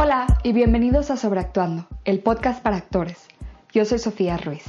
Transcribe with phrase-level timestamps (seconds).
[0.00, 3.26] Hola y bienvenidos a Sobreactuando, el podcast para actores.
[3.72, 4.62] Yo soy Sofía Ruiz.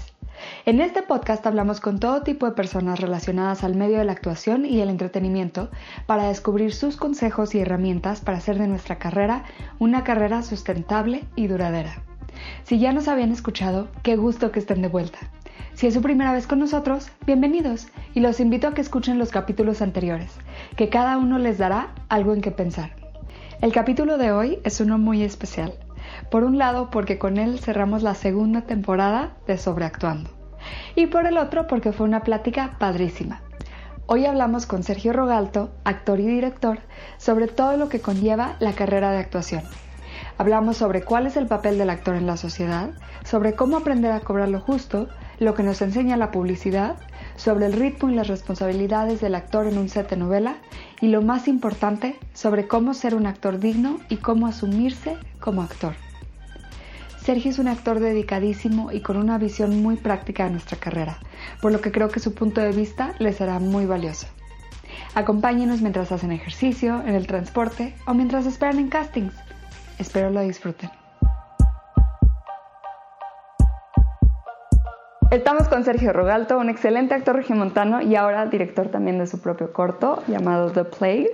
[0.65, 4.65] En este podcast hablamos con todo tipo de personas relacionadas al medio de la actuación
[4.65, 5.69] y el entretenimiento
[6.07, 9.43] para descubrir sus consejos y herramientas para hacer de nuestra carrera
[9.77, 12.01] una carrera sustentable y duradera.
[12.63, 15.19] Si ya nos habían escuchado, qué gusto que estén de vuelta.
[15.75, 19.29] Si es su primera vez con nosotros, bienvenidos y los invito a que escuchen los
[19.29, 20.31] capítulos anteriores,
[20.75, 22.98] que cada uno les dará algo en que pensar.
[23.61, 25.73] El capítulo de hoy es uno muy especial.
[26.31, 30.29] Por un lado, porque con él cerramos la segunda temporada de Sobreactuando.
[30.95, 33.41] Y por el otro, porque fue una plática padrísima.
[34.05, 36.79] Hoy hablamos con Sergio Rogalto, actor y director,
[37.17, 39.63] sobre todo lo que conlleva la carrera de actuación.
[40.37, 42.91] Hablamos sobre cuál es el papel del actor en la sociedad,
[43.25, 46.95] sobre cómo aprender a cobrar lo justo, lo que nos enseña la publicidad,
[47.35, 50.55] sobre el ritmo y las responsabilidades del actor en un set de novela
[51.01, 55.93] y lo más importante, sobre cómo ser un actor digno y cómo asumirse como actor.
[57.21, 61.19] Sergio es un actor dedicadísimo y con una visión muy práctica de nuestra carrera,
[61.61, 64.27] por lo que creo que su punto de vista les será muy valioso.
[65.15, 69.33] Acompáñenos mientras hacen ejercicio, en el transporte o mientras esperan en castings.
[69.97, 70.98] Espero lo disfruten.
[75.31, 79.71] Estamos con Sergio Rogalto, un excelente actor regimontano y ahora director también de su propio
[79.71, 81.27] corto llamado The Play.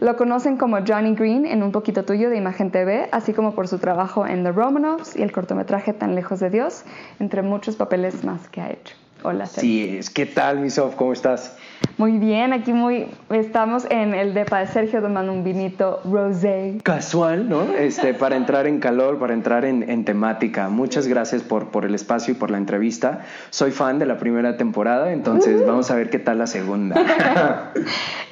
[0.00, 3.68] Lo conocen como Johnny Green en Un poquito tuyo de Imagen TV, así como por
[3.68, 6.84] su trabajo en The Romanovs y el cortometraje Tan lejos de Dios,
[7.20, 8.96] entre muchos papeles más que ha hecho.
[9.22, 10.02] Hola, Sergio.
[10.02, 10.94] Sí, ¿qué tal, Misof?
[10.94, 11.54] ¿Cómo estás?
[11.96, 16.78] Muy bien, aquí muy estamos en el depa de Sergio tomando un vinito rosé.
[16.82, 17.62] Casual, ¿no?
[17.62, 20.68] Este, para entrar en calor, para entrar en, temática.
[20.68, 23.20] Muchas gracias por, por el espacio y por la entrevista.
[23.50, 26.96] Soy fan de la primera temporada, entonces vamos a ver qué tal la segunda.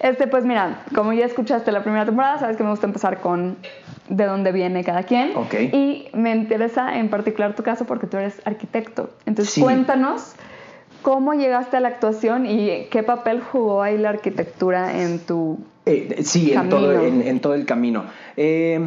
[0.01, 3.57] este, pues mira, como ya escuchaste la primera temporada, sabes que me gusta empezar con
[4.09, 5.37] de dónde viene cada quien.
[5.37, 5.55] Ok.
[5.73, 9.11] Y me interesa en particular tu caso porque tú eres arquitecto.
[9.25, 10.35] Entonces cuéntanos
[11.03, 16.23] ¿Cómo llegaste a la actuación y qué papel jugó ahí la arquitectura en tu eh,
[16.23, 18.05] sí, En, todo, en, todo el camino.
[18.37, 18.81] Eh,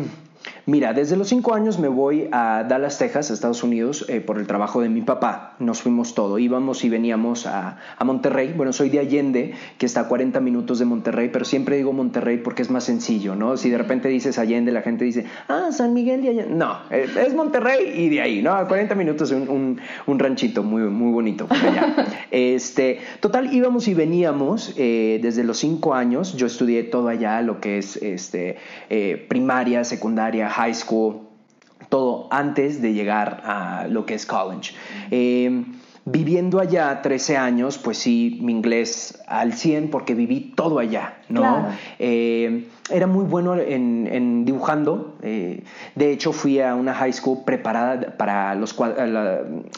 [0.67, 4.47] Mira, desde los cinco años me voy a Dallas, Texas, Estados Unidos, eh, por el
[4.47, 5.55] trabajo de mi papá.
[5.59, 8.53] Nos fuimos todo, íbamos y veníamos a, Monterrey.
[8.55, 12.37] Bueno, soy de Allende, que está a 40 minutos de Monterrey, pero siempre digo Monterrey
[12.37, 13.57] porque es más sencillo, ¿no?
[13.57, 16.55] Si de repente dices Allende, la gente dice, ah, San Miguel de Allende.
[16.55, 18.53] No, eh, es Monterrey y de ahí, ¿no?
[18.53, 21.47] A 40 minutos un, un, ranchito muy, muy bonito
[22.31, 26.35] este, total, íbamos y veníamos eh, desde los cinco años.
[26.35, 28.57] Yo estudié todo allá, lo que es este,
[29.27, 31.21] primaria, secundaria, high school,
[31.89, 34.73] todo antes de llegar a lo que es college.
[35.11, 35.63] Eh,
[36.05, 41.67] viviendo allá 13 años, pues sí, mi inglés al 100 porque viví todo allá, ¿no?
[41.97, 45.17] Eh, era muy bueno en, dibujando.
[45.23, 45.63] Eh,
[45.95, 48.75] de hecho, fui a una high school preparada para los,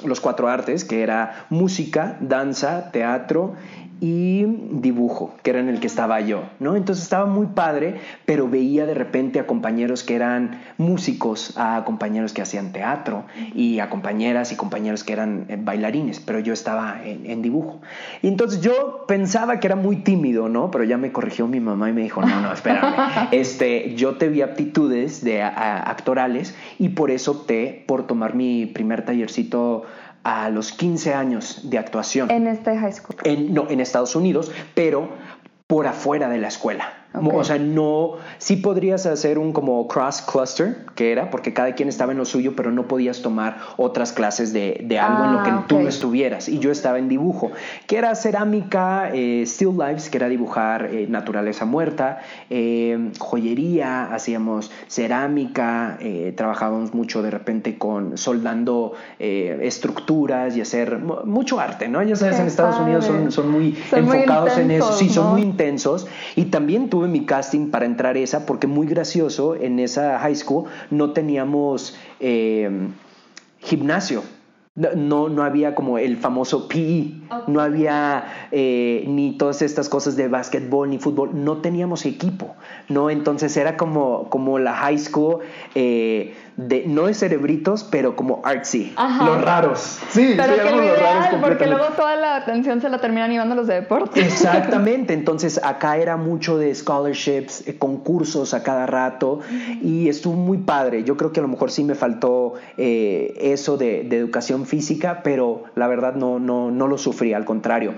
[0.04, 3.56] los cuatro artes, que era música, danza, teatro
[4.00, 6.76] y dibujo, que era en el que estaba yo, ¿no?
[6.76, 12.34] Entonces estaba muy padre, pero veía de repente a compañeros que eran músicos, a compañeros
[12.34, 13.26] que hacían teatro
[13.56, 17.82] y a compañeras y compañeros que eran eh, bailarines, pero yo estaba en, dibujo.
[18.22, 20.70] Y entonces yo pensaba que era muy tímido, ¿no?
[20.72, 22.94] Pero ya me corrigió mi mamá y me dijo, no, no, espérame,
[23.32, 29.06] este, yo te vi aptitudes de actorales y por eso opté por tomar mi primer
[29.06, 29.84] tallercito
[30.24, 32.30] a los 15 años de actuación.
[32.32, 33.18] En este high school.
[33.24, 35.10] En, no, en Estados Unidos, pero
[35.68, 36.97] por afuera de la escuela.
[37.22, 41.90] O sea, no, sí podrías hacer un como cross cluster, que era, porque cada quien
[41.90, 45.44] estaba en lo suyo, pero no podías tomar otras clases de, de algo en lo
[45.44, 46.50] que ah, tú no estuvieras.
[46.50, 47.52] Y yo estaba en dibujo,
[47.88, 52.20] que era cerámica, eh, still lives, que era dibujar eh, naturaleza muerta,
[52.50, 55.98] eh, joyería, hacíamos cerámica,
[56.36, 62.02] trabajábamos mucho de repente con soldando estructuras y hacer mucho arte, ¿no?
[62.04, 66.08] Ya sabes, en Estados Unidos son, son muy enfocados en eso, sí, son muy intensos.
[66.36, 70.66] Y también tuve mi casting para entrar esa, porque muy gracioso, en esa high school
[70.90, 72.70] no teníamos eh,
[73.60, 74.24] gimnasio.
[74.76, 77.14] No, no había como el famoso PE,
[77.48, 82.56] no había eh, ni todas estas cosas de básquetbol ni fútbol, no teníamos equipo,
[82.90, 83.10] ¿no?
[83.10, 85.40] Entonces era como, como la high school
[85.76, 88.94] eh, de, no de cerebritos, pero como artsy.
[88.98, 90.00] Los raros.
[90.10, 93.68] Sí, pero que los raros porque luego toda la atención se la terminan llevando los
[93.68, 94.20] de deporte.
[94.22, 99.40] Exactamente, entonces acá era mucho de scholarships, eh, concursos a cada rato
[99.82, 101.04] y estuvo muy padre.
[101.04, 105.66] Yo creo que a lo mejor sí me faltó eh, eso de, educación física, pero
[105.76, 107.94] la verdad no, no, no lo sufrí, al contrario.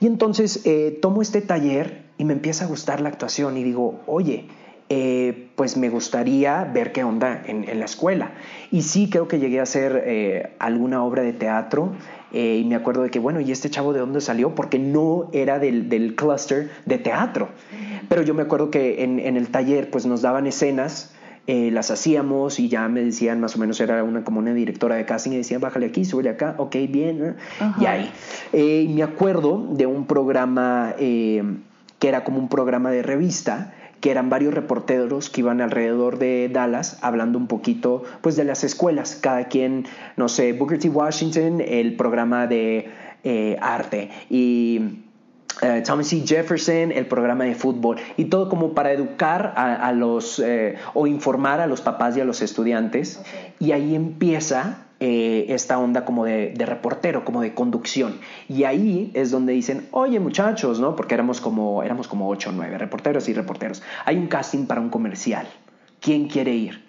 [0.00, 4.00] Y entonces eh, tomo este taller y me empieza a gustar la actuación y digo,
[4.06, 4.46] oye,
[4.88, 8.30] eh, pues me gustaría ver qué onda en, la escuela.
[8.70, 11.92] Y sí creo que llegué a hacer eh, alguna obra de teatro.
[12.32, 14.54] Eh, y me acuerdo de que, bueno, ¿y este chavo de dónde salió?
[14.54, 17.48] Porque no era del, del cluster de teatro.
[18.08, 21.15] Pero yo me acuerdo que en, en el taller pues nos daban escenas
[21.46, 24.96] eh, las hacíamos y ya me decían más o menos, era una como una directora
[24.96, 27.36] de casting y decían, bájale aquí, súbele acá, ok, bien,
[27.80, 28.10] y ahí.
[28.52, 31.44] Eh, y me acuerdo de un programa eh,
[32.00, 36.50] que era como un programa de revista, que eran varios reporteros que iban alrededor de
[36.52, 40.88] Dallas hablando un poquito pues de las escuelas, cada quien, no sé, Booker T.
[40.88, 42.90] Washington, el programa de
[43.60, 44.10] arte.
[44.30, 45.05] Y
[45.62, 46.22] eh, Thomas C.
[46.26, 51.60] Jefferson, el programa de fútbol y todo como para educar a, los eh, o informar
[51.60, 53.22] a los papás y a los estudiantes
[53.58, 58.18] y ahí empieza eh, esta onda como de, reportero, como de conducción
[58.48, 60.96] y ahí es donde dicen oye muchachos, ¿no?
[60.96, 64.80] Porque éramos como éramos como ocho o nueve reporteros y reporteros hay un casting para
[64.80, 65.46] un comercial
[66.00, 66.85] ¿quién quiere ir?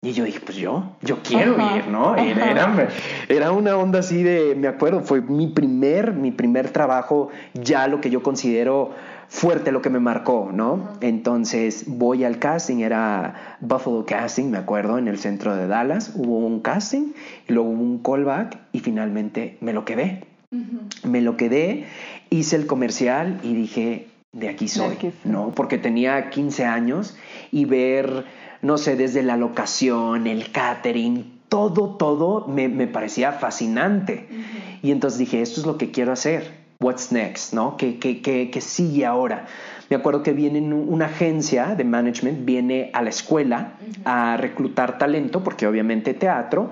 [0.00, 2.14] Y yo dije, pues yo, yo quiero ir, ¿no?
[2.14, 2.88] Era,
[3.28, 8.00] era, una onda así de, me acuerdo, fue mi primer, mi primer trabajo, ya lo
[8.00, 8.92] que yo considero
[9.26, 10.90] fuerte, lo que me marcó, ¿no?
[11.00, 16.38] Entonces voy al casting, era Buffalo Casting, me acuerdo, en el centro de Dallas, hubo
[16.38, 17.12] un casting,
[17.48, 20.24] y luego hubo un callback y finalmente me lo quedé.
[21.04, 21.86] Me lo quedé,
[22.30, 25.50] hice el comercial y dije, de aquí soy, ¿no?
[25.54, 27.16] Porque tenía 15 años
[27.50, 28.24] y ver
[28.62, 34.28] no sé, desde la locación, el catering, todo, todo me, parecía fascinante.
[34.82, 36.58] Y entonces dije, esto es lo que quiero hacer.
[36.80, 37.54] What's next?
[37.54, 37.76] ¿No?
[37.76, 39.46] ¿Qué, qué, qué, sigue ahora?
[39.90, 43.72] Me acuerdo que viene una agencia de management, viene a la escuela
[44.04, 46.70] a reclutar talento, porque obviamente teatro,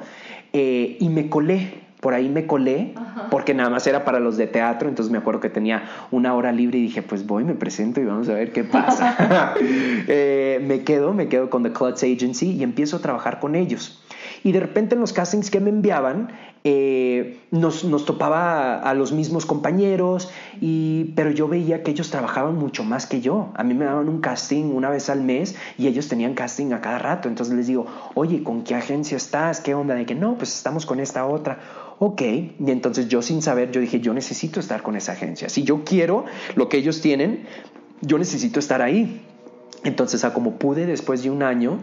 [0.52, 2.94] eh, y me colé por ahí me colé,
[3.30, 6.52] porque nada más era para los de teatro, entonces me acuerdo que tenía una hora
[6.52, 9.54] libre y dije, pues voy, me presento y vamos a ver qué pasa.
[10.08, 14.02] Eh, me quedo, me quedo con The Klutz Agency y empiezo a trabajar con ellos.
[14.44, 16.28] Y de repente en los castings que me enviaban,
[16.64, 22.56] eh, nos, nos, topaba a, los mismos compañeros, y, pero yo veía que ellos trabajaban
[22.56, 23.50] mucho más que yo.
[23.54, 26.80] A mí me daban un casting una vez al mes y ellos tenían casting a
[26.80, 27.28] cada rato.
[27.28, 29.60] Entonces les digo, oye, ¿con qué agencia estás?
[29.60, 29.94] ¿Qué onda?
[29.94, 31.58] De que no, pues estamos con esta otra
[31.98, 35.48] ok, y entonces yo sin saber, yo dije, yo necesito estar con esa agencia.
[35.48, 37.46] Si yo quiero lo que ellos tienen,
[38.00, 39.22] yo necesito estar ahí.
[39.84, 41.78] Entonces, a como pude, después de un año,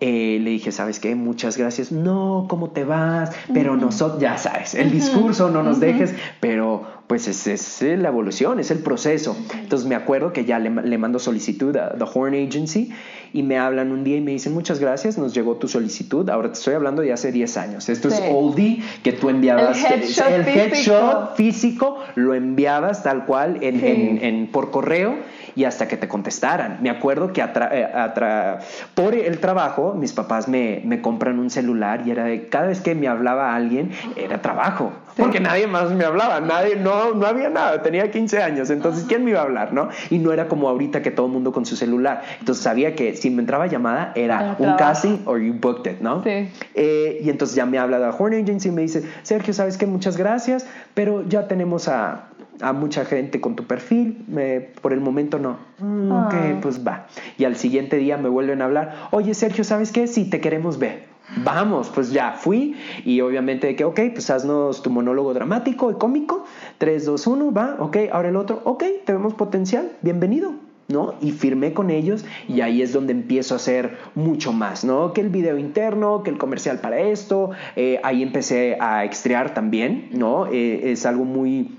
[0.00, 1.14] eh, le dije, ¿sabes qué?
[1.16, 1.90] Muchas gracias.
[1.90, 3.32] No, ¿cómo te vas?
[3.52, 8.60] Pero nosotros, ya sabes, el discurso, no nos dejes, pero pues es, es, la evolución,
[8.60, 9.36] es el proceso.
[9.54, 12.92] Entonces me acuerdo que ya le, le, mando solicitud a The Horn Agency
[13.32, 16.28] y me hablan un día y me dicen, muchas gracias, nos llegó tu solicitud.
[16.28, 17.88] Ahora te estoy hablando de hace 10 años.
[17.88, 19.84] Esto es oldie que tú enviabas.
[19.84, 21.98] El headshot, el headshot físico.
[22.14, 25.16] lo enviabas tal cual en, en, en, por correo
[25.58, 26.78] y hasta que te contestaran.
[26.80, 28.58] Me acuerdo que eh,
[28.94, 32.80] por el trabajo mis papás me, me, compran un celular y era de cada vez
[32.80, 37.50] que me hablaba alguien era trabajo, porque nadie más me hablaba, nadie, no, no había
[37.50, 39.72] nada, tenía 15 años, entonces ¿quién me iba a hablar?
[39.72, 39.88] ¿no?
[40.10, 43.16] Y no era como ahorita que todo el mundo con su celular, entonces sabía que
[43.16, 46.22] si me entraba llamada era un casting or you booked it, ¿no?
[46.22, 46.48] Sí.
[46.74, 49.86] Eh, y entonces ya me habla de Horn Agency y me dice, Sergio, ¿sabes qué?
[49.86, 52.28] Muchas gracias, pero ya tenemos a
[52.60, 54.24] a mucha gente con tu perfil,
[54.80, 55.58] por el momento no.
[55.78, 56.58] Mm, ok, ah.
[56.60, 57.06] pues va.
[57.36, 60.06] Y al siguiente día me vuelven a hablar, oye Sergio, ¿sabes qué?
[60.06, 61.06] Sí, te queremos ver.
[61.36, 62.74] Vamos, pues ya fui
[63.04, 66.44] y obviamente de que, ok, pues haznos tu monólogo dramático y cómico.
[66.78, 70.54] 3, 2, 1, va, ok, ahora el otro, ok, tenemos potencial, bienvenido.
[70.88, 71.16] ¿no?
[71.20, 75.12] Y firmé con ellos y ahí es donde empiezo a hacer mucho más, ¿no?
[75.12, 80.08] Que el video interno, que el comercial para esto, eh, ahí empecé a extrear también,
[80.12, 80.46] ¿no?
[80.46, 81.77] Eh, es algo muy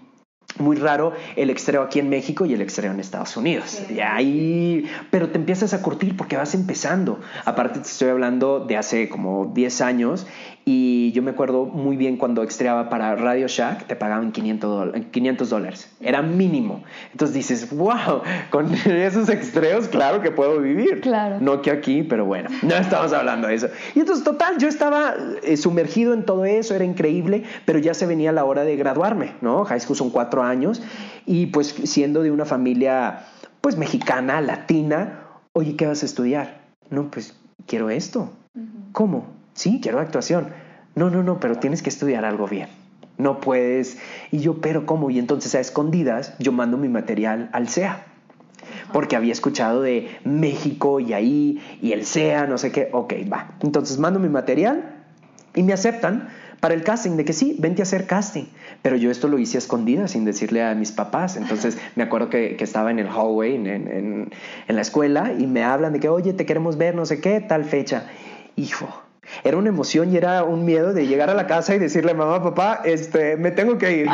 [0.59, 3.81] muy raro el extreo aquí en México y el extreo en Estados Unidos.
[3.89, 7.19] Y ahí, pero te empiezas a curtir porque vas empezando.
[7.45, 10.27] Aparte te estoy hablando de hace como 10 años
[10.71, 15.89] y yo me acuerdo muy bien cuando extreaba para Radio Shack, te pagaban 500 dólares.
[15.99, 16.83] Era mínimo.
[17.11, 18.21] Entonces dices, wow,
[18.51, 21.01] con esos extreos, claro que puedo vivir.
[21.01, 21.37] Claro.
[21.41, 23.69] No que aquí, pero bueno, no estamos hablando de eso.
[23.95, 28.05] Y entonces, total, yo estaba eh, sumergido en todo eso, era increíble, pero ya se
[28.05, 29.65] venía la hora de graduarme, ¿no?
[29.65, 30.83] High school son cuatro años
[31.25, 33.25] y pues siendo de una familia,
[33.61, 35.21] pues mexicana, latina,
[35.53, 36.61] oye, ¿qué vas a estudiar?
[36.91, 37.35] No, pues
[37.65, 38.29] quiero esto.
[38.91, 39.38] ¿Cómo?
[39.59, 40.51] Sí, quiero actuación.
[40.95, 42.69] No, no, no, pero tienes que estudiar algo bien.
[43.17, 43.97] No puedes.
[44.31, 45.09] Y yo, pero ¿cómo?
[45.09, 48.05] Y entonces a escondidas yo mando mi material al SEA.
[48.93, 52.87] Porque había escuchado de México y ahí, y el SEA, no sé qué.
[52.93, 53.57] Ok, va.
[53.59, 54.95] Entonces mando mi material
[55.53, 56.29] y me aceptan
[56.61, 58.45] para el casting, de que sí, vente a hacer casting.
[58.81, 61.35] Pero yo esto lo hice a escondidas, sin decirle a mis papás.
[61.35, 64.31] Entonces me acuerdo que, estaba en el hallway, en, en,
[64.69, 67.41] en, la escuela, y me hablan de que, oye, te queremos ver, no sé qué,
[67.41, 68.05] tal fecha.
[68.55, 69.08] Hijo,
[69.43, 72.41] era una emoción y era un miedo de llegar a la casa y decirle, mamá,
[72.41, 74.11] papá, este, me tengo que ir, ¿no?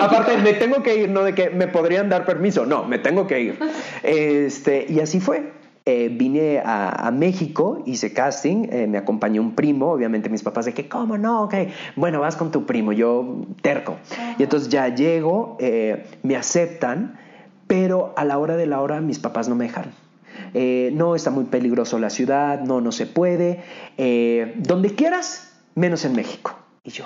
[0.00, 3.26] Aparte, me tengo que ir, no de que me podrían dar permiso, no, me tengo
[3.26, 3.58] que ir.
[4.02, 5.58] este, y así fue.
[5.90, 10.74] Eh, vine a, México, hice casting, eh, me acompañó un primo, obviamente mis papás de
[10.74, 11.44] que, ¿cómo no?
[11.44, 11.54] Ok,
[11.96, 13.96] bueno, vas con tu primo, yo terco.
[14.38, 17.18] Y entonces ya llego, eh, me aceptan,
[17.66, 19.92] pero a la hora de la hora mis papás no me dejaron.
[20.92, 23.62] No, está muy peligroso la ciudad, no, no se puede,
[24.56, 26.56] donde quieras, menos en México.
[26.84, 27.04] Y yo,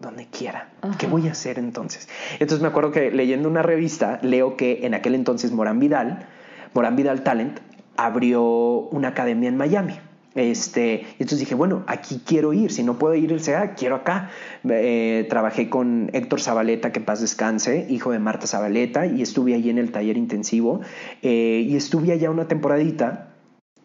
[0.00, 0.70] donde quiera.
[0.98, 2.08] ¿Qué voy a hacer entonces?
[2.40, 6.26] Entonces me acuerdo que leyendo una revista, leo que en aquel entonces Morán Vidal,
[6.74, 7.60] Morán Vidal Talent,
[7.96, 9.98] abrió una academia en Miami.
[10.34, 14.30] Este, entonces dije, bueno, aquí quiero ir, si no puedo ir el SEA, quiero acá.
[14.68, 19.68] Eh, trabajé con Héctor Zabaleta, que paz descanse, hijo de Marta Zabaleta, y estuve ahí
[19.70, 20.80] en el taller intensivo,
[21.22, 23.28] eh, y estuve allá una temporadita,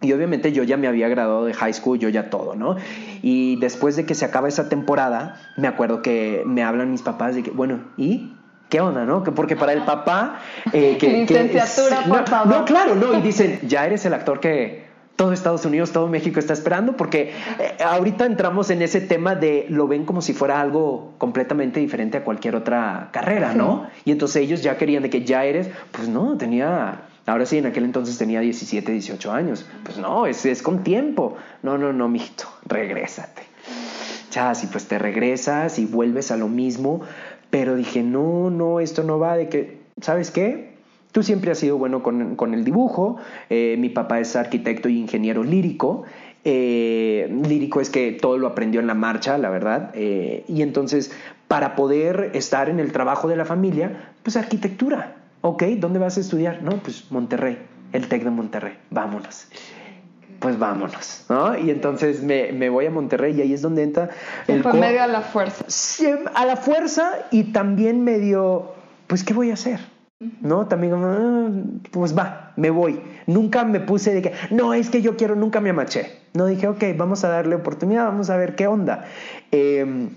[0.01, 2.75] y obviamente yo ya me había graduado de high school, yo ya todo, ¿no?
[3.24, 7.36] Y después de que se acaba esa temporada, me acuerdo que me hablan mis papás
[7.36, 8.34] de que, bueno, ¿y?
[8.70, 9.24] ¿Qué onda, no?
[9.24, 10.39] Porque para el papá...
[10.74, 12.48] Eh, que, Licenciatura, por no, favor.
[12.48, 13.18] No, claro, no.
[13.18, 14.87] Y dicen, ya eres el actor que
[15.17, 19.65] todo Estados Unidos, todo México está esperando, porque eh, ahorita entramos en ese tema de
[19.67, 23.88] lo ven como si fuera algo completamente diferente a cualquier otra carrera, ¿no?
[24.05, 27.65] Y entonces ellos ya querían de que ya eres, pues no, tenía, ahora sí, en
[27.65, 29.65] aquel entonces tenía 17, 18 años.
[29.83, 31.36] Pues no, es, es con tiempo.
[31.63, 33.41] No, no, no, mijito, regrésate.
[34.31, 37.01] Ya, si pues te regresas y vuelves a lo mismo,
[37.50, 40.76] pero dije, no, no, esto no va de que, ¿sabes qué?
[41.17, 43.17] Tú siempre has sido bueno con, el dibujo,
[43.50, 46.03] eh, mi papá es arquitecto y ingeniero lírico,
[46.43, 51.12] eh, lírico es que todo lo aprendió en la marcha, la verdad, eh, y entonces
[51.47, 55.63] para poder estar en el trabajo de la familia, pues arquitectura, ¿ok?
[55.79, 56.62] ¿Dónde vas a estudiar?
[56.62, 57.57] No, pues Monterrey,
[57.93, 59.47] el TEC de Monterrey, vámonos
[60.39, 61.57] pues vámonos, ¿no?
[61.57, 64.12] Y entonces me, me, voy a Monterrey y ahí es donde entra
[64.47, 64.63] el...
[64.63, 65.65] Medio a la fuerza.
[65.67, 68.75] Sí, a la fuerza y también medio,
[69.07, 69.79] pues, ¿qué voy a hacer?
[70.19, 70.67] ¿No?
[70.67, 71.50] También, ah,
[71.91, 73.00] pues va, me voy.
[73.27, 76.12] Nunca me puse de que, no, es que yo quiero, nunca me amaché.
[76.33, 79.05] No dije, ok, vamos a darle oportunidad, vamos a ver qué onda.
[79.51, 80.09] Eh,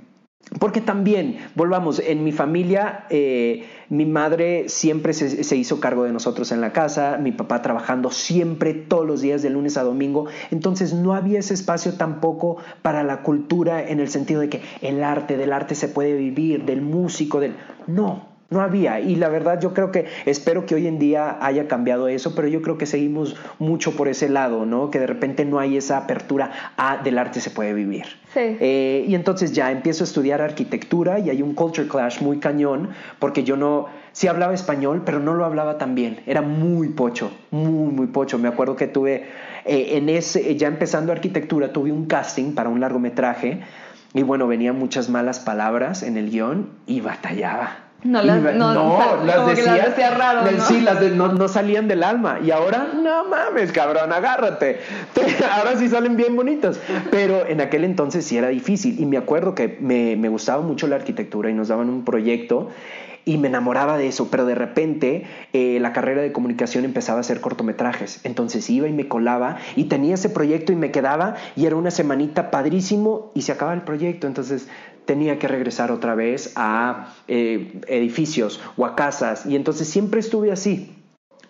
[0.59, 6.51] porque también, volvamos, en mi familia, eh, mi madre siempre se, hizo cargo de nosotros
[6.51, 10.27] en la casa, mi papá trabajando siempre, todos los días, de lunes a domingo.
[10.51, 15.05] Entonces no había ese espacio tampoco para la cultura en el sentido de que el
[15.05, 17.55] arte, del arte se puede vivir, del músico, del...
[17.87, 19.01] No, no había.
[19.01, 22.49] Y la verdad yo creo que, espero que hoy en día haya cambiado eso, pero
[22.49, 24.91] yo creo que seguimos mucho por ese lado, ¿no?
[24.91, 28.05] Que de repente no hay esa apertura a del arte se puede vivir.
[28.35, 28.41] Sí.
[28.61, 32.91] Eh, y entonces ya empiezo a estudiar arquitectura y hay un culture clash muy cañón,
[33.21, 36.21] porque yo no, sí hablaba español, pero no lo hablaba tan bien.
[36.27, 38.39] Era muy pocho, muy, muy pocho.
[38.39, 39.27] Me acuerdo que tuve,
[39.65, 43.61] eh, en ese, ya empezando arquitectura, tuve un casting para un largometraje.
[44.13, 49.25] Y bueno, venían muchas malas palabras en el guion y batallaba no, las, no, no,
[49.25, 50.65] las decía, raro, ¿no?
[50.65, 52.39] Sí, las de, no, salían del alma.
[52.43, 54.81] Y ahora, no mames, cabrón, agárrate.
[55.53, 56.81] Ahora sí salen bien bonitas.
[57.11, 58.99] Pero en aquel entonces sí era difícil.
[59.01, 62.69] Y me acuerdo que me, me gustaba mucho la arquitectura y nos daban un proyecto
[63.25, 67.21] y me enamoraba de eso, pero de repente eh, la carrera de comunicación empezaba a
[67.21, 71.67] hacer cortometrajes, entonces iba y me colaba y tenía ese proyecto y me quedaba y
[71.67, 74.69] era una semanita padrísimo y se acaba el proyecto, entonces
[75.11, 80.53] tenía que regresar otra vez a eh, edificios o a casas y entonces siempre estuve
[80.53, 80.95] así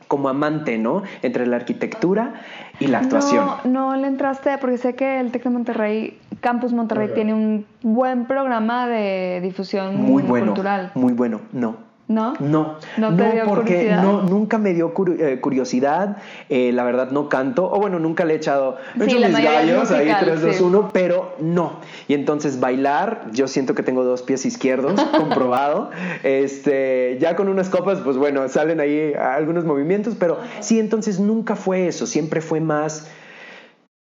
[0.08, 1.02] como amante, ¿no?
[1.20, 2.40] Entre la arquitectura
[2.78, 3.44] y la actuación.
[3.64, 7.66] No, no le entraste, porque sé que el TEC de Monterrey, Campus Monterrey, tiene un
[7.82, 10.90] buen programa de difusión muy bueno, cultural.
[10.94, 11.89] Muy bueno, no.
[12.10, 12.34] ¿No?
[12.40, 16.16] No, no, porque no, nunca me dio eh, curiosidad,
[16.48, 20.12] eh, la verdad no canto, o bueno, nunca le he echado sí, mis gallos, ahí
[20.18, 21.74] 3, 2, 1, pero no.
[22.08, 25.90] Y entonces bailar, yo siento que tengo dos pies izquierdos, comprobado.
[26.24, 31.54] Este, ya con unas copas, pues bueno, salen ahí algunos movimientos, pero sí, entonces nunca
[31.54, 33.08] fue eso, siempre fue más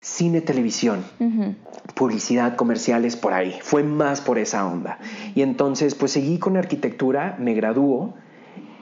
[0.01, 1.03] cine, televisión,
[1.95, 3.57] publicidad, comerciales, por ahí.
[3.61, 4.99] Fue más por esa onda.
[5.35, 8.15] Y entonces, pues seguí con arquitectura, me graduó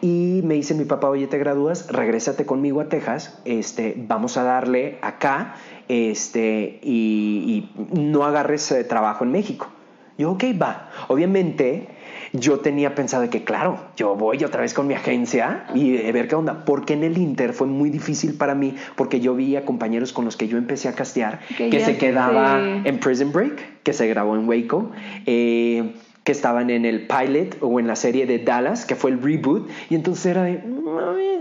[0.01, 4.43] y me dice mi papá, oye, te gradúas, regrésate conmigo a Texas, este, vamos a
[4.43, 5.55] darle acá
[5.87, 9.67] este, y, no agarres eh, trabajo en México.
[10.17, 10.89] Yo, ok, va.
[11.07, 11.89] Obviamente,
[12.33, 16.35] yo tenía pensado que, claro, yo voy otra vez con mi agencia y ver qué
[16.35, 16.65] onda.
[16.65, 20.25] Porque en el Inter fue muy difícil para mí, porque yo vi a compañeros con
[20.25, 24.35] los que yo empecé a castear que, se quedaba en Prison Break, que se grabó
[24.35, 24.91] en Waco.
[25.25, 25.93] Eh,
[26.27, 29.69] que estaban en el pilot o en la serie de Dallas, que fue el reboot,
[29.89, 30.61] y entonces era de,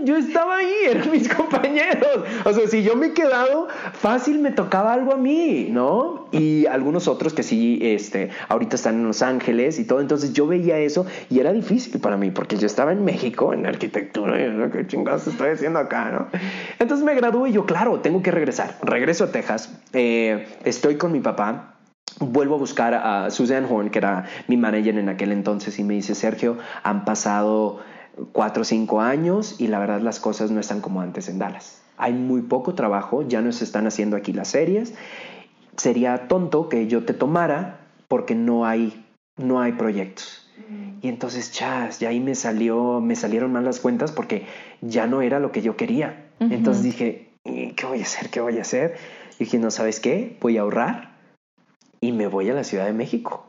[0.05, 2.23] yo estaba ahí, eran mis compañeros.
[2.45, 6.29] O sea, si yo me he quedado, fácil me tocaba algo a mí, ¿no?
[6.31, 10.47] Y algunos otros que sí, este, ahorita están en Los Ángeles y todo, entonces yo
[10.47, 14.71] veía eso y era difícil para mí, porque yo estaba en México, en arquitectura, y
[14.71, 16.39] qué chingados estoy haciendo acá, ¿no?
[16.79, 18.77] Entonces me gradué y yo, claro, tengo que regresar.
[18.81, 21.73] Regreso a Texas, eh, estoy con mi papá
[22.19, 25.93] vuelvo a buscar a Susan Horn, que era mi manager en aquel entonces, y me
[25.93, 27.79] dice, Sergio, han pasado
[28.31, 31.81] cuatro o cinco años y la verdad las cosas no están como antes en Dallas.
[31.97, 34.93] Hay muy poco trabajo, ya no se están haciendo aquí las series.
[35.75, 39.05] Sería tonto que yo te tomara porque no hay,
[39.37, 40.49] no hay proyectos.
[40.69, 41.05] Mm.
[41.05, 44.45] Y entonces, chas, ya ahí me salió, me salieron mal las cuentas porque
[44.81, 46.23] ya no era lo que yo quería.
[46.39, 48.29] Entonces dije, ¿qué voy a hacer?
[48.29, 48.95] ¿Qué voy a hacer?
[49.39, 50.37] Y dije, no, ¿sabes qué?
[50.39, 51.16] Voy a ahorrar
[52.01, 53.45] y me voy a la Ciudad de México.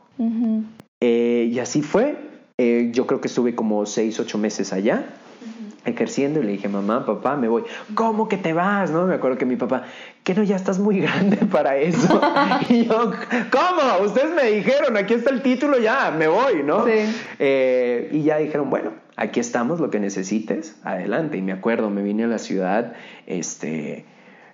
[1.01, 2.17] Eh, y así fue.
[2.57, 5.05] Eh, yo creo que estuve como seis, ocho meses allá
[5.85, 7.63] ejerciendo y le dije, mamá, papá, me voy.
[7.95, 8.91] ¿Cómo que te vas?
[8.91, 9.05] ¿No?
[9.05, 9.83] Me acuerdo que mi papá,
[10.23, 12.21] que no, ya estás muy grande para eso.
[12.69, 13.11] y yo,
[13.51, 14.05] ¿cómo?
[14.05, 16.85] Ustedes me dijeron, aquí está el título, ya, me voy, ¿no?
[16.85, 16.91] Sí.
[17.39, 21.37] Eh, y ya dijeron, bueno, aquí estamos, lo que necesites, adelante.
[21.37, 22.93] Y me acuerdo, me vine a la ciudad,
[23.25, 24.05] este,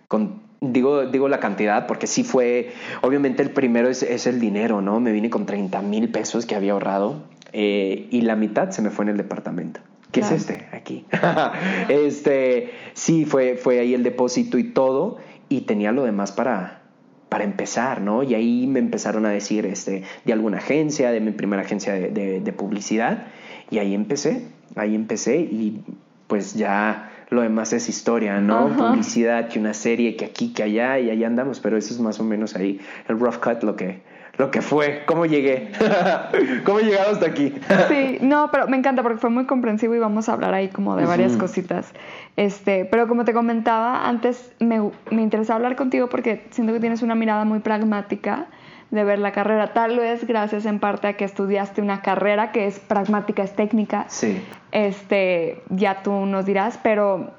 [0.07, 4.81] con Digo, digo la cantidad porque sí fue, obviamente el primero es, es el dinero,
[4.81, 4.99] ¿no?
[4.99, 8.89] Me vine con 30 mil pesos que había ahorrado eh, y la mitad se me
[8.89, 9.79] fue en el departamento.
[10.11, 10.65] ¿Qué es este?
[10.71, 11.05] Aquí.
[11.89, 15.17] este, sí, fue, fue ahí el depósito y todo
[15.49, 16.81] y tenía lo demás para,
[17.27, 18.23] para empezar, ¿no?
[18.23, 22.39] Y ahí me empezaron a decir este, de alguna agencia, de mi primera agencia de,
[22.39, 23.27] de publicidad
[23.69, 25.81] y ahí empecé, ahí empecé y
[26.27, 28.69] pues ya lo demás es historia, ¿no?
[28.75, 32.19] Publicidad, que una serie, que aquí, que allá, y allá andamos, pero eso es más
[32.19, 34.01] o menos ahí el rough cut, lo que,
[34.37, 35.71] lo que fue, cómo llegué,
[36.65, 37.53] cómo he llegado hasta aquí.
[37.89, 40.95] sí, no, pero me encanta porque fue muy comprensivo y vamos a hablar ahí como
[40.95, 41.91] de varias cositas.
[42.35, 47.01] Este, pero como te comentaba antes, me, me interesa hablar contigo porque siento que tienes
[47.01, 48.47] una mirada muy pragmática
[48.91, 49.73] de ver la carrera.
[49.73, 54.05] Tal vez gracias en parte a que estudiaste una carrera que es pragmática, es técnica.
[54.07, 54.41] Sí.
[54.71, 57.31] Este, ya tú nos dirás, pero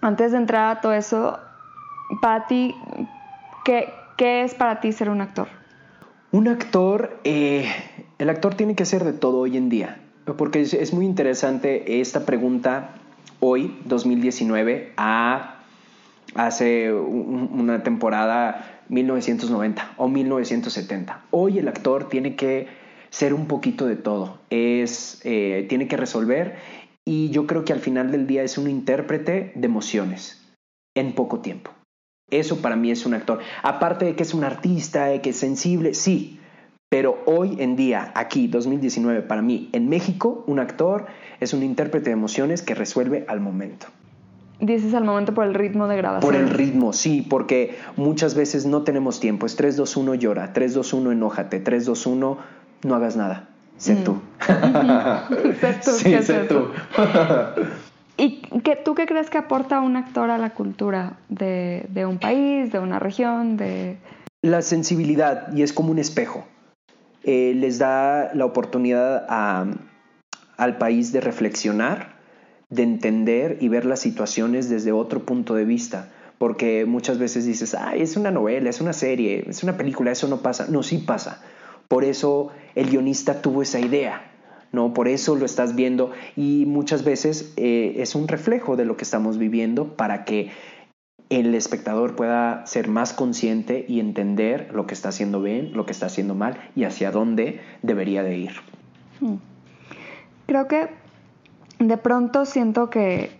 [0.00, 1.38] antes de entrar a todo eso,
[2.20, 2.74] para ti,
[3.64, 5.48] ¿qué, qué es para ti ser un actor?
[6.30, 7.66] Un actor, eh,
[8.18, 9.98] el actor tiene que ser de todo hoy en día,
[10.36, 12.90] porque es, muy interesante esta pregunta
[13.40, 15.54] hoy, 2019, a
[16.34, 21.24] hace una temporada 1990 o 1970.
[21.30, 22.68] Hoy el actor tiene que
[23.10, 26.56] ser un poquito de todo, es, eh, tiene que resolver
[27.04, 30.46] y yo creo que al final del día es un intérprete de emociones
[30.94, 31.70] en poco tiempo.
[32.30, 33.40] Eso para mí es un actor.
[33.62, 36.38] Aparte de que es un artista, de que es sensible, sí,
[36.90, 41.06] pero hoy en día, aquí, 2019, para mí, en México, un actor
[41.40, 43.86] es un intérprete de emociones que resuelve al momento.
[44.60, 46.32] Dices al momento por el ritmo de grabación.
[46.32, 49.46] Por el ritmo, sí, porque muchas veces no tenemos tiempo.
[49.46, 50.52] Es 3, 2, 1, llora.
[50.52, 51.60] 3, 2, 1, enójate.
[51.60, 52.38] 3, 2, 1,
[52.82, 53.48] no hagas nada.
[53.76, 54.04] Sé mm.
[54.04, 54.20] tú.
[55.60, 55.90] sé tú.
[55.92, 56.68] Sí, sé tú.
[58.16, 62.18] ¿Y qué, tú qué crees que aporta un actor a la cultura de, de un
[62.18, 63.56] país, de una región?
[63.56, 63.98] de
[64.42, 66.44] La sensibilidad, y es como un espejo.
[67.22, 69.66] Eh, les da la oportunidad a,
[70.56, 72.17] al país de reflexionar
[72.70, 76.10] de entender y ver las situaciones desde otro punto de vista.
[76.38, 80.28] Porque muchas veces dices, ah, es una novela, es una serie, es una película, eso
[80.28, 80.66] no pasa.
[80.68, 81.42] No, sí pasa.
[81.88, 84.30] Por eso el guionista tuvo esa idea,
[84.70, 84.92] ¿no?
[84.94, 89.04] Por eso lo estás viendo y muchas veces eh, es un reflejo de lo que
[89.04, 90.50] estamos viviendo para que
[91.30, 95.92] el espectador pueda ser más consciente y entender lo que está haciendo bien, lo que
[95.92, 98.52] está haciendo mal y hacia dónde debería de ir.
[99.20, 99.36] Hmm.
[100.46, 100.88] Creo que
[101.78, 103.30] de pronto siento que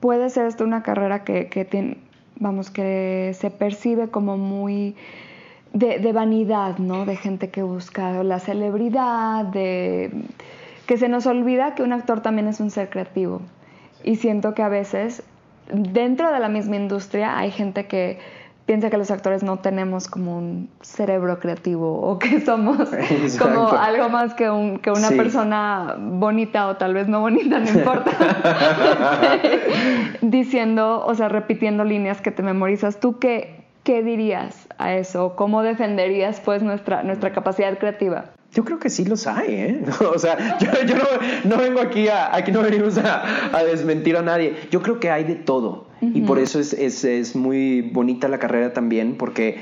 [0.00, 1.98] puede ser esto una carrera que, que tiene,
[2.36, 4.94] vamos, que se percibe como muy
[5.72, 7.04] de, vanidad, ¿no?
[7.04, 10.10] De gente que busca la celebridad, de
[10.86, 13.42] que se nos olvida que un actor también es un ser creativo.
[14.04, 15.22] Y siento que a veces
[15.70, 18.18] dentro de la misma industria hay gente que
[18.68, 22.90] piensa que los actores no tenemos como un cerebro creativo o que somos
[23.38, 27.70] como algo más que, un, que una persona bonita o tal vez no bonita, no
[27.78, 28.10] importa.
[30.20, 33.00] Diciendo, o sea, repitiendo líneas que te memorizas.
[33.00, 35.34] ¿Tú qué, qué dirías a eso?
[35.34, 38.26] ¿Cómo defenderías pues nuestra, nuestra capacidad creativa?
[38.52, 39.82] Yo creo que sí los hay, ¿eh?
[40.14, 40.68] O sea, yo,
[41.44, 43.24] no, vengo aquí a, aquí no venimos a,
[43.64, 44.56] desmentir a nadie.
[44.70, 45.87] Yo creo que hay de todo.
[46.00, 49.58] Y por eso es, es, es muy bonita la carrera también, porque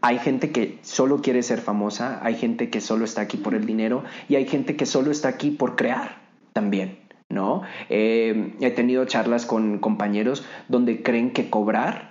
[0.00, 3.66] hay gente que solo quiere ser famosa, hay gente que solo está aquí por el
[3.66, 6.18] dinero y hay gente que solo está aquí por crear
[6.52, 6.98] también.
[7.28, 7.62] ¿no?
[7.88, 12.10] Eh, he tenido charlas con compañeros donde creen que cobrar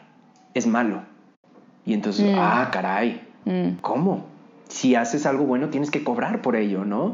[0.54, 1.04] es malo.
[1.86, 2.38] Y entonces, mm.
[2.38, 3.80] ah, caray, mm.
[3.82, 4.26] ¿cómo?
[4.68, 7.14] Si haces algo bueno tienes que cobrar por ello, ¿no?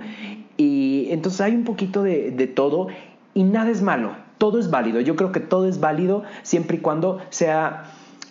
[0.58, 2.88] Y entonces hay un poquito de, de todo
[3.34, 4.99] y nada es malo, todo es válido.
[5.02, 7.84] Yo creo que todo es válido siempre y cuando sea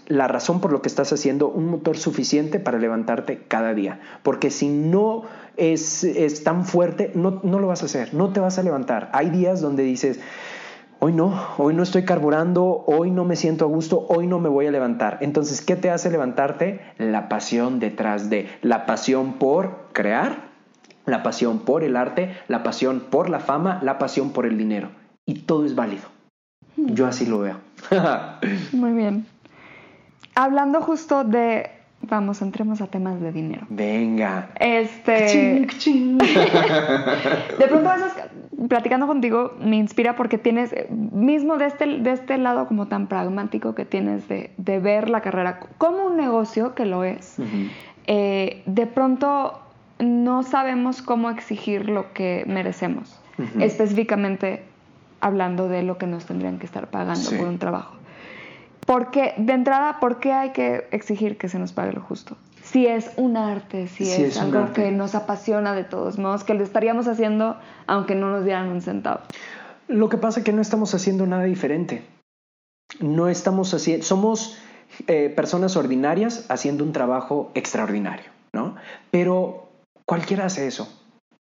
[0.09, 4.01] la razón por lo que estás haciendo un motor suficiente para levantarte cada día.
[4.23, 5.25] Porque si no
[5.57, 9.11] es, es tan fuerte, no, no, lo vas a hacer, no te vas a levantar.
[9.13, 10.19] Hay días donde dices,
[10.99, 14.49] hoy no, hoy no estoy carburando, hoy no me siento a gusto, hoy no me
[14.49, 15.19] voy a levantar.
[15.21, 16.81] Entonces, ¿qué te hace levantarte?
[16.97, 20.49] La pasión detrás de, la pasión por crear,
[21.05, 24.89] la pasión por el arte, la pasión por la fama, la pasión por el dinero.
[25.29, 26.05] Y todo es válido.
[26.77, 27.59] Yo así lo veo.
[28.73, 29.27] Muy bien.
[30.35, 33.67] Hablando justo de Vamos, entremos a temas de dinero.
[33.69, 34.51] Venga.
[34.59, 35.67] Este.
[37.59, 38.13] de pronto, a veces,
[38.69, 43.75] platicando contigo, me inspira porque tienes, mismo de este, de este lado como tan pragmático
[43.75, 47.37] que tienes de, ver la carrera como un negocio, que lo es,
[48.07, 49.61] eh, de pronto
[49.99, 53.21] no sabemos cómo exigir lo que merecemos.
[53.61, 54.63] Específicamente
[55.21, 57.97] hablando de lo que nos tendrían que estar pagando por un trabajo.
[58.87, 62.37] Porque, de entrada, ¿por qué hay que exigir que se nos pague lo justo?
[62.63, 66.65] Si es un arte, si, es, algo que nos apasiona de todos modos, que lo
[66.65, 69.21] estaríamos haciendo aunque no nos dieran un centavo.
[69.89, 72.03] Lo que pasa es que no estamos haciendo nada diferente.
[73.01, 74.59] No estamos haciendo, somos
[75.07, 78.77] eh, personas ordinarias haciendo un trabajo extraordinario, ¿no?
[79.11, 79.69] Pero
[80.07, 80.89] cualquiera hace eso.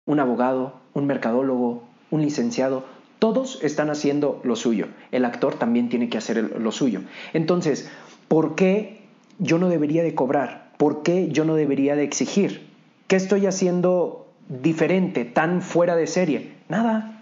[0.05, 2.85] Un abogado, un mercadólogo, un licenciado,
[3.25, 4.85] todos están haciendo lo suyo.
[5.11, 7.01] El actor también tiene que hacer lo suyo.
[7.33, 7.89] Entonces,
[8.27, 9.01] ¿por qué
[9.39, 10.69] yo no debería de cobrar?
[10.77, 12.67] ¿Por qué yo no debería de exigir?
[13.07, 16.51] ¿Qué estoy haciendo diferente, tan fuera de serie?
[16.69, 17.19] Nada.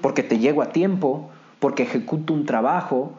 [0.00, 1.28] Porque te llego a tiempo,
[1.58, 3.12] porque ejecuto un trabajo.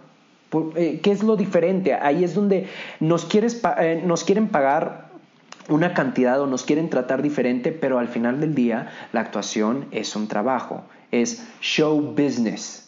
[0.75, 1.93] Eh, ¿Qué es lo diferente?
[1.93, 2.65] Ahí es donde
[2.99, 5.11] nos, quieres, eh, nos quieren pagar
[5.69, 10.15] una cantidad o nos quieren tratar diferente, pero al final del día la actuación es
[10.15, 10.85] un trabajo
[11.21, 12.81] es show business.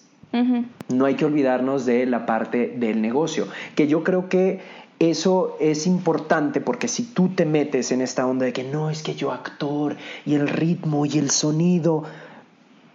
[0.89, 4.59] No hay que olvidarnos de la parte del negocio, que yo creo que
[4.99, 9.03] eso es importante porque si tú te metes en esta onda de que no es
[9.03, 12.03] que yo actor y el ritmo y el sonido,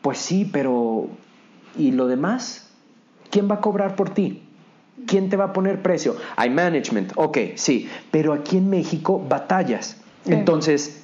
[0.03, 1.09] pues sí, pero
[1.77, 2.69] ¿y lo demás?
[3.31, 4.43] ¿Quién va a cobrar por ti?
[5.07, 6.17] ¿Quién te va a poner precio?
[6.37, 9.97] Hay management, ok, sí, pero aquí en México batallas.
[10.27, 11.03] Entonces,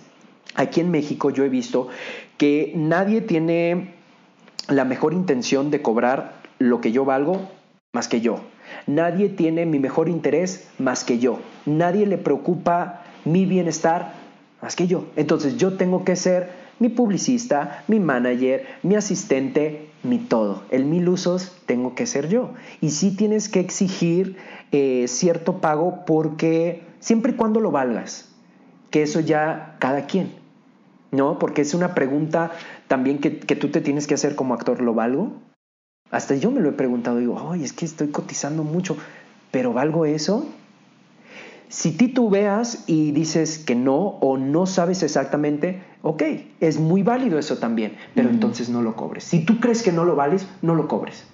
[0.54, 1.88] aquí en México yo he visto
[2.36, 3.97] que nadie tiene
[4.68, 7.48] la mejor intención de cobrar lo que yo valgo
[7.92, 8.40] más que yo.
[8.86, 11.40] Nadie tiene mi mejor interés más que yo.
[11.66, 14.12] Nadie le preocupa mi bienestar
[14.60, 15.06] más que yo.
[15.16, 20.62] Entonces yo tengo que ser mi publicista, mi manager, mi asistente, mi todo.
[20.70, 22.50] El mil usos tengo que ser yo.
[22.80, 24.36] Y sí tienes que exigir
[24.70, 28.28] eh, cierto pago porque siempre y cuando lo valgas,
[28.90, 30.32] que eso ya cada quien.
[31.10, 31.38] ¿no?
[31.38, 32.52] Porque es una pregunta
[32.88, 35.32] también que, tú te tienes que hacer como actor, ¿lo valgo?
[36.10, 38.96] Hasta yo me lo he preguntado, digo, ay, es que estoy cotizando mucho,
[39.50, 40.48] pero ¿valgo eso?
[41.68, 46.22] Si titubeas y dices que no o no sabes exactamente, ok,
[46.60, 49.24] es muy válido eso también, pero entonces no lo cobres.
[49.24, 51.26] Si tú crees que no lo vales, no lo cobres.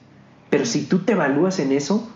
[0.51, 2.09] Pero si tú te evalúas en eso,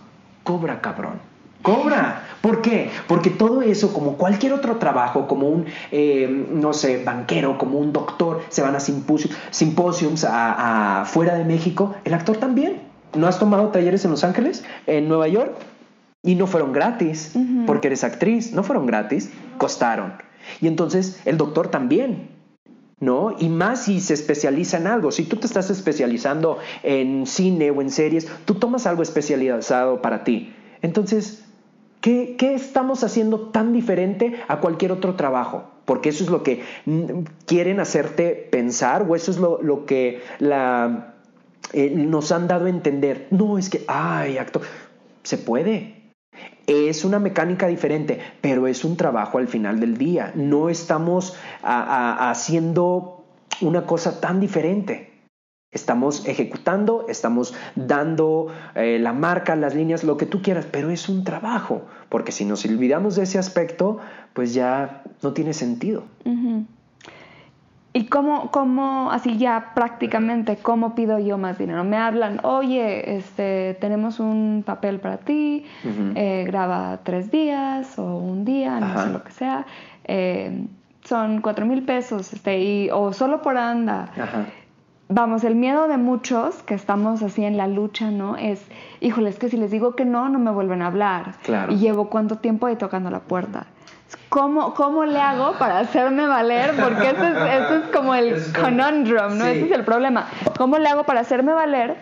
[0.42, 1.20] cobra cabrón.
[1.62, 2.24] Cobra.
[2.40, 2.90] ¿Por qué?
[3.08, 7.92] Porque todo eso, como cualquier otro trabajo, como un, eh, no sé, banquero, como un
[7.92, 12.82] doctor, se van a simposiums, a, fuera de México, el actor también.
[13.14, 15.56] ¿No has tomado talleres en Los Ángeles, en Nueva York?
[16.22, 17.32] Y no fueron gratis,
[17.66, 20.14] porque eres actriz, no fueron gratis, costaron.
[20.60, 22.28] Y entonces el doctor también,
[23.00, 23.34] ¿no?
[23.38, 25.10] Y más si se especializa en algo.
[25.10, 30.24] Si tú te estás especializando en cine o en series, tú tomas algo especializado para
[30.24, 30.52] ti.
[30.82, 31.44] Entonces,
[32.08, 35.64] ¿Qué, estamos haciendo tan diferente a cualquier otro trabajo?
[35.84, 36.62] Porque eso es lo que
[37.44, 43.26] quieren hacerte pensar o eso es lo, que eh, nos han dado a entender.
[43.30, 44.62] No, es que, ay, acto,
[45.22, 46.14] se puede.
[46.66, 50.32] Es una mecánica diferente, pero es un trabajo al final del día.
[50.34, 53.26] No estamos haciendo
[53.60, 55.07] una cosa tan diferente.
[55.70, 61.10] Estamos ejecutando, estamos dando eh, la marca, las líneas, lo que tú quieras, pero es
[61.10, 63.98] un trabajo, porque si nos olvidamos de ese aspecto,
[64.32, 66.04] pues ya no tiene sentido.
[67.92, 71.84] ¿Y cómo, cómo, así ya prácticamente, cómo pido yo más dinero?
[71.84, 75.66] Me hablan, oye, este, tenemos un papel para ti,
[76.14, 79.66] eh, graba tres días o un día, no sé lo que sea,
[80.04, 80.64] eh,
[81.04, 84.12] son cuatro mil pesos, este, y, o solo por anda.
[85.08, 88.36] Vamos, el miedo de muchos que estamos así en la lucha, ¿no?
[88.36, 88.60] Es,
[89.00, 91.36] híjole, es que si les digo que no, no me vuelven a hablar.
[91.42, 91.72] Claro.
[91.72, 93.66] Y llevo cuánto tiempo ahí tocando la puerta.
[94.28, 96.72] ¿Cómo, ¿Cómo le hago para hacerme valer?
[96.76, 99.46] Porque ese es, es como el conundrum, ¿no?
[99.46, 100.28] Ese es el problema.
[100.58, 101.96] ¿Cómo le hago para hacerme valer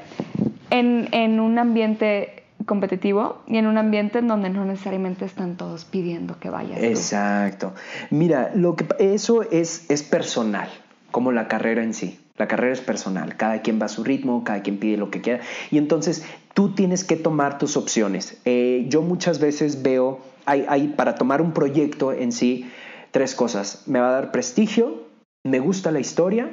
[0.71, 5.85] en, en un ambiente competitivo y en un ambiente en donde no necesariamente están todos
[5.85, 6.83] pidiendo que vayas.
[6.83, 7.73] Exacto.
[8.11, 10.69] Mira, lo que eso es, es personal,
[11.11, 12.21] como la carrera en sí.
[12.39, 15.21] La carrera es personal, cada quien va a su ritmo, cada quien pide lo que
[15.21, 15.43] quiera.
[15.71, 18.39] Y entonces tú tienes que tomar tus opciones.
[18.45, 22.71] Eh, yo muchas veces veo hay, para tomar un proyecto en sí
[23.11, 23.83] tres cosas.
[23.87, 25.05] Me va a dar prestigio,
[25.45, 26.51] me gusta la historia,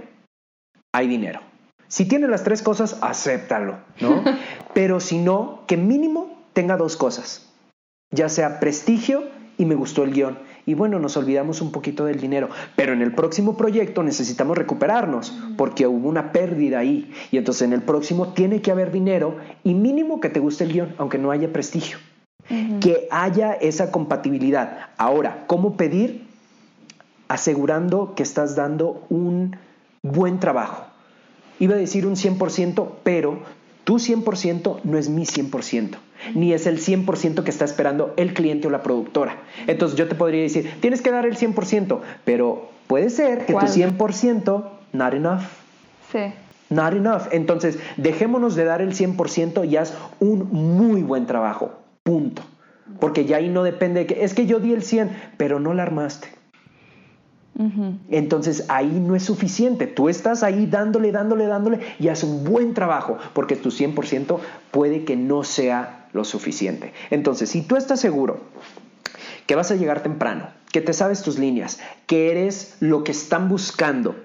[0.94, 1.42] hay dinero.
[1.88, 4.24] Si tiene las tres cosas, acéptalo, ¿no?
[4.74, 7.52] Pero si no, que mínimo tenga dos cosas,
[8.12, 9.24] ya sea prestigio
[9.58, 10.40] y me gustó el guion.
[10.66, 15.34] Y bueno, nos olvidamos un poquito del dinero, pero en el próximo proyecto necesitamos recuperarnos
[15.58, 17.12] porque hubo una pérdida ahí.
[17.32, 20.74] Y entonces en el próximo tiene que haber dinero y mínimo que te guste el
[20.74, 21.98] guion, aunque no haya prestigio
[22.82, 24.90] que haya esa compatibilidad.
[24.98, 26.28] Ahora, ¿cómo pedir?
[27.28, 29.56] Asegurando que estás dando un
[30.02, 30.86] buen trabajo.
[31.60, 33.40] Iba a decir un 100%, pero
[33.84, 35.98] tu 100% no es mi 100%,
[36.36, 39.38] ni es el 100% que está esperando el cliente o la productora.
[39.68, 43.60] Entonces yo te podría decir, tienes que dar el 100%, pero puede ser que tu
[43.60, 45.42] 100% not enough.
[46.12, 46.34] Sí.
[46.70, 47.24] Not enough.
[47.32, 51.72] Entonces, dejémonos de dar el 100% y haz un muy buen trabajo.
[52.04, 52.42] Punto.
[53.00, 55.74] Porque ya ahí no depende de que es que yo di el 100, pero no
[55.74, 56.30] la armaste.
[58.10, 59.86] Entonces ahí no es suficiente.
[59.88, 64.40] Tú estás ahí dándole, dándole, dándole y haces un buen trabajo porque tu 100%
[64.72, 66.94] puede que no sea lo suficiente.
[67.10, 68.42] Entonces, si tú estás seguro
[69.46, 73.50] que vas a llegar temprano, que te sabes tus líneas, que eres lo que están
[73.50, 74.16] buscando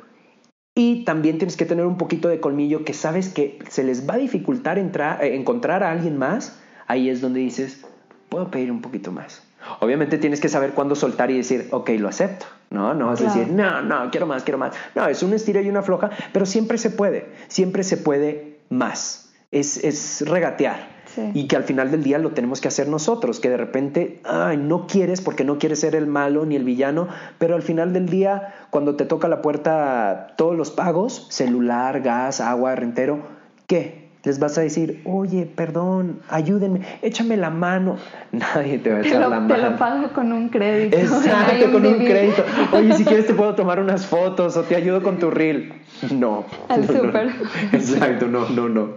[0.75, 4.14] y también tienes que tener un poquito de colmillo que sabes que se les va
[4.14, 7.85] a dificultar entrar, eh, encontrar a alguien más, ahí es donde dices,
[8.29, 9.43] puedo pedir un poquito más.
[9.81, 12.47] Obviamente tienes que saber cuándo soltar y decir, ok, lo acepto.
[12.70, 14.74] No, no vas a decir, no, no, quiero más, quiero más.
[14.94, 19.33] No, es una estira y una floja, pero siempre se puede, siempre se puede más.
[19.50, 20.98] Es, es regatear.
[21.35, 24.57] Y que al final del día lo tenemos que hacer nosotros, que de repente, ay,
[24.57, 28.09] no quieres porque no quieres ser el malo ni el villano, pero al final del
[28.09, 33.26] día, cuando te toca la puerta todos los pagos, celular, gas, agua, rentero,
[33.66, 34.08] ¿qué?
[34.24, 37.96] Les vas a decir, oye, perdón, ayúdenme, échame la mano.
[38.33, 39.54] Nadie te va a echar la mano.
[39.54, 40.96] Te lo pago con un crédito.
[40.98, 42.44] Exacto, con un crédito.
[42.72, 45.72] Oye, si quieres te puedo tomar unas fotos o te ayudo con tu reel.
[46.11, 46.44] No.
[46.68, 47.31] Al súper.
[47.72, 48.88] Exacto, no, no, no.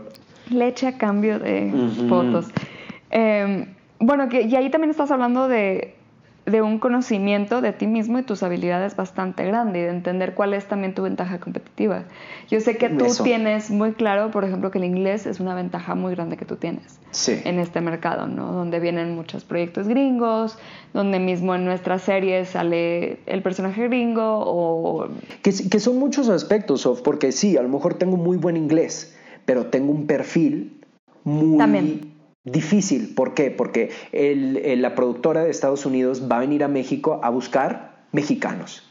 [0.50, 1.72] Leche a cambio de
[2.10, 2.48] fotos.
[3.10, 3.68] Em,
[4.00, 5.96] bueno, que, y ahí también estás hablando de
[6.46, 10.54] de un conocimiento de ti mismo y tus habilidades bastante grande y de entender cuál
[10.54, 12.06] es también tu ventaja competitiva.
[12.50, 15.94] Yo sé que tú tienes muy claro, por ejemplo, que el inglés es una ventaja
[15.94, 18.54] muy grande que tú tienes en este mercado, ¿no?
[18.54, 20.58] Donde vienen muchos proyectos gringos,
[20.94, 25.10] donde mismo en nuestra serie sale el personaje gringo o...
[25.44, 29.68] Que, que son muchos aspectos, porque sí, a lo mejor tengo muy buen inglés, pero
[29.68, 30.82] tengo un perfil
[31.24, 31.58] muy...
[31.58, 32.11] También
[32.44, 33.14] difícil.
[33.16, 33.52] ¿Por qué?
[33.52, 38.84] Porque la productora de Estados Unidos va a venir a México a buscar mexicanos,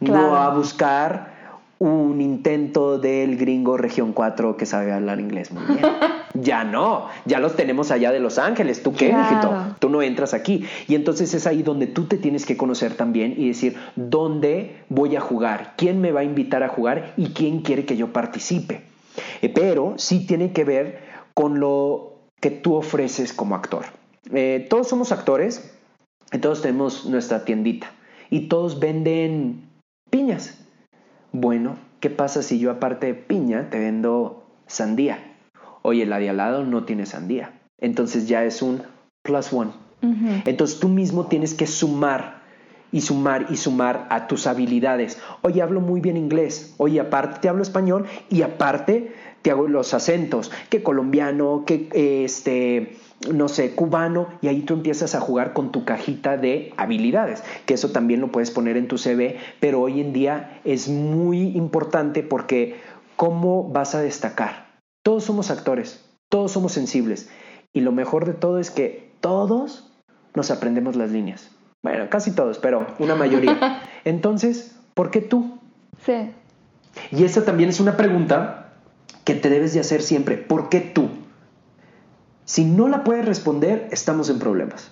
[0.00, 1.34] no a buscar
[1.78, 5.80] un intento del gringo región 4 que sabe hablar inglés muy bien.
[6.34, 8.82] ya no, ya los tenemos allá de Los Ángeles.
[8.82, 9.14] ¿Tú qué,
[9.80, 10.64] Tú no entras aquí.
[10.88, 15.16] Y entonces es ahí donde tú te tienes que conocer también y decir, ¿dónde voy
[15.16, 15.74] a jugar?
[15.76, 17.12] ¿Quién me va a invitar a jugar?
[17.16, 18.82] ¿Y quién quiere que yo participe?
[19.42, 20.98] Eh, pero sí tiene que ver
[21.34, 22.13] con lo
[22.44, 23.86] que tú ofreces como actor.
[24.30, 25.74] Eh, todos somos actores,
[26.42, 27.90] todos tenemos nuestra tiendita
[28.28, 29.66] y todos venden
[30.10, 30.58] piñas.
[31.32, 35.20] Bueno, ¿qué pasa si yo aparte de piña te vendo sandía?
[35.80, 37.58] Oye, la de al lado no tiene sandía.
[37.80, 38.82] Entonces ya es un
[39.22, 39.70] plus one.
[40.44, 42.42] Entonces tú mismo tienes que sumar
[42.92, 45.18] y sumar y sumar a tus habilidades.
[45.40, 46.74] Oye, hablo muy bien inglés.
[46.76, 51.90] Oye, aparte te hablo español y aparte te hago los acentos, que colombiano, que
[52.24, 52.96] este,
[53.30, 57.74] no sé, cubano, y ahí tú empiezas a jugar con tu cajita de habilidades, que
[57.74, 62.22] eso también lo puedes poner en tu CV, pero hoy en día es muy importante
[62.22, 62.76] porque
[63.16, 64.78] ¿cómo vas a destacar?
[65.02, 67.28] Todos somos actores, todos somos sensibles,
[67.74, 69.92] y lo mejor de todo es que todos
[70.34, 71.50] nos aprendemos las líneas.
[71.82, 73.82] Bueno, casi todos, pero una mayoría.
[74.06, 75.58] Entonces, ¿por qué tú?
[76.02, 76.30] Sí.
[77.10, 78.63] Y esta también es una pregunta
[79.24, 80.36] que te debes de hacer siempre.
[80.36, 81.08] ¿Por qué tú?
[82.44, 84.90] Si no la puedes responder, estamos en problemas.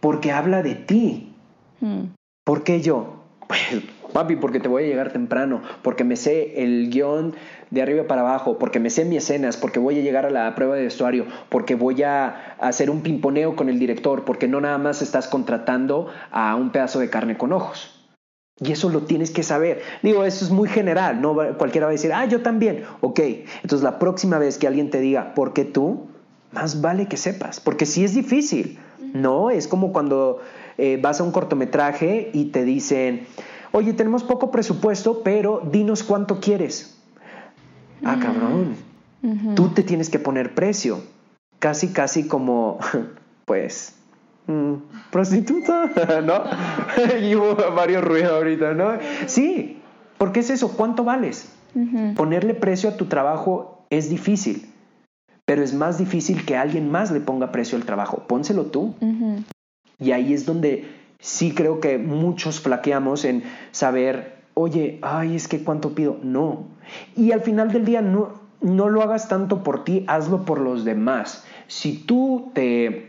[0.00, 1.34] Porque habla de ti.
[1.80, 2.06] Hmm.
[2.44, 3.24] ¿Por qué yo?
[3.46, 7.34] Pues, papi, porque te voy a llegar temprano, porque me sé el guion
[7.70, 10.54] de arriba para abajo, porque me sé mis escenas, porque voy a llegar a la
[10.54, 14.78] prueba de vestuario, porque voy a hacer un pimponeo con el director, porque no nada
[14.78, 17.97] más estás contratando a un pedazo de carne con ojos.
[18.60, 19.82] Y eso lo tienes que saber.
[20.02, 22.84] Digo, eso es muy general, no cualquiera va a decir, ah, yo también.
[23.00, 23.20] Ok,
[23.62, 26.06] entonces la próxima vez que alguien te diga, ¿por qué tú?
[26.52, 28.78] Más vale que sepas, porque sí es difícil,
[29.14, 29.50] ¿no?
[29.50, 30.40] Es como cuando
[30.76, 33.26] eh, vas a un cortometraje y te dicen,
[33.70, 36.96] oye, tenemos poco presupuesto, pero dinos cuánto quieres.
[38.04, 38.76] Ah, cabrón.
[39.56, 41.00] Tú te tienes que poner precio.
[41.58, 42.78] Casi, casi como,
[43.44, 43.97] pues,
[45.10, 45.90] prostituta,
[46.24, 46.42] ¿no?
[47.22, 48.92] y hubo varios ruidos ahorita, ¿no?
[49.26, 49.80] Sí,
[50.16, 51.52] porque es eso, ¿cuánto vales?
[52.16, 54.66] Ponerle precio a tu trabajo es difícil,
[55.44, 58.24] pero es más difícil que alguien más le ponga precio al trabajo.
[58.26, 58.94] Pónselo tú.
[60.00, 60.88] Y ahí es donde
[61.20, 66.16] sí creo que muchos flaqueamos en saber, oye, ay, es que cuánto pido.
[66.22, 66.64] No.
[67.16, 70.84] Y al final del día no, no lo hagas tanto por ti, hazlo por los
[70.84, 71.44] demás.
[71.68, 73.07] Si tú te,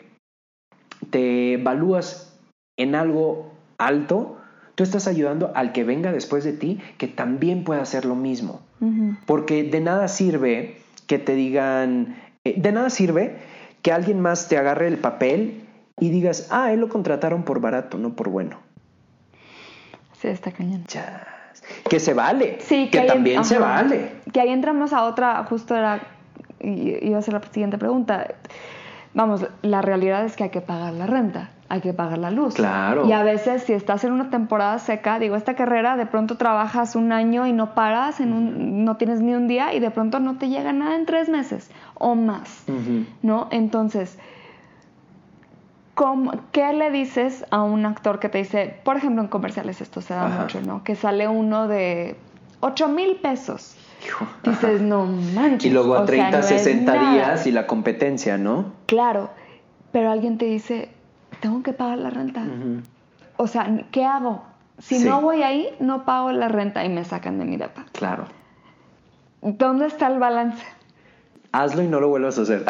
[1.09, 2.37] te evalúas
[2.77, 4.37] en algo alto,
[4.75, 8.61] tú estás ayudando al que venga después de ti que también pueda hacer lo mismo.
[9.25, 13.37] Porque de nada sirve que te digan, eh, de nada sirve
[13.81, 15.65] que alguien más te agarre el papel
[15.99, 18.57] y digas, ah, él lo contrataron por barato, no por bueno.
[20.13, 20.85] Sí, está cañón.
[21.89, 22.57] Que se vale.
[22.61, 24.11] Sí, que, también se vale.
[24.31, 26.01] Que ahí entramos a otra, justo era,
[26.61, 28.27] iba a ser la siguiente pregunta.
[29.13, 32.55] Vamos, la realidad es que hay que pagar la renta, hay que pagar la luz.
[32.55, 33.07] Claro.
[33.07, 36.95] Y a veces si estás en una temporada seca, digo, esta carrera de pronto trabajas
[36.95, 40.19] un año y no paras, en un, no tienes ni un día y de pronto
[40.19, 42.65] no te llega nada en tres meses o más,
[43.21, 43.47] ¿no?
[43.51, 44.17] Entonces
[46.51, 50.13] ¿Qué le dices a un actor que te dice, por ejemplo en comerciales esto se
[50.13, 50.83] da mucho, ¿no?
[50.83, 52.15] Que sale uno de
[52.61, 53.75] 8 mil pesos.
[54.43, 55.69] Dices, no manches.
[55.69, 58.73] Y luego a 30, 60 días y la competencia, ¿no?
[58.85, 59.29] Claro,
[59.91, 60.89] pero alguien te dice,
[61.39, 62.43] tengo que pagar la renta.
[63.37, 64.43] O sea, ¿qué hago?
[64.79, 67.85] Si no voy ahí, no pago la renta y me sacan de mi depa.
[67.91, 68.25] Claro.
[69.41, 70.63] ¿Dónde está el balance?
[71.51, 72.65] hazlo y no lo vuelvas a hacer.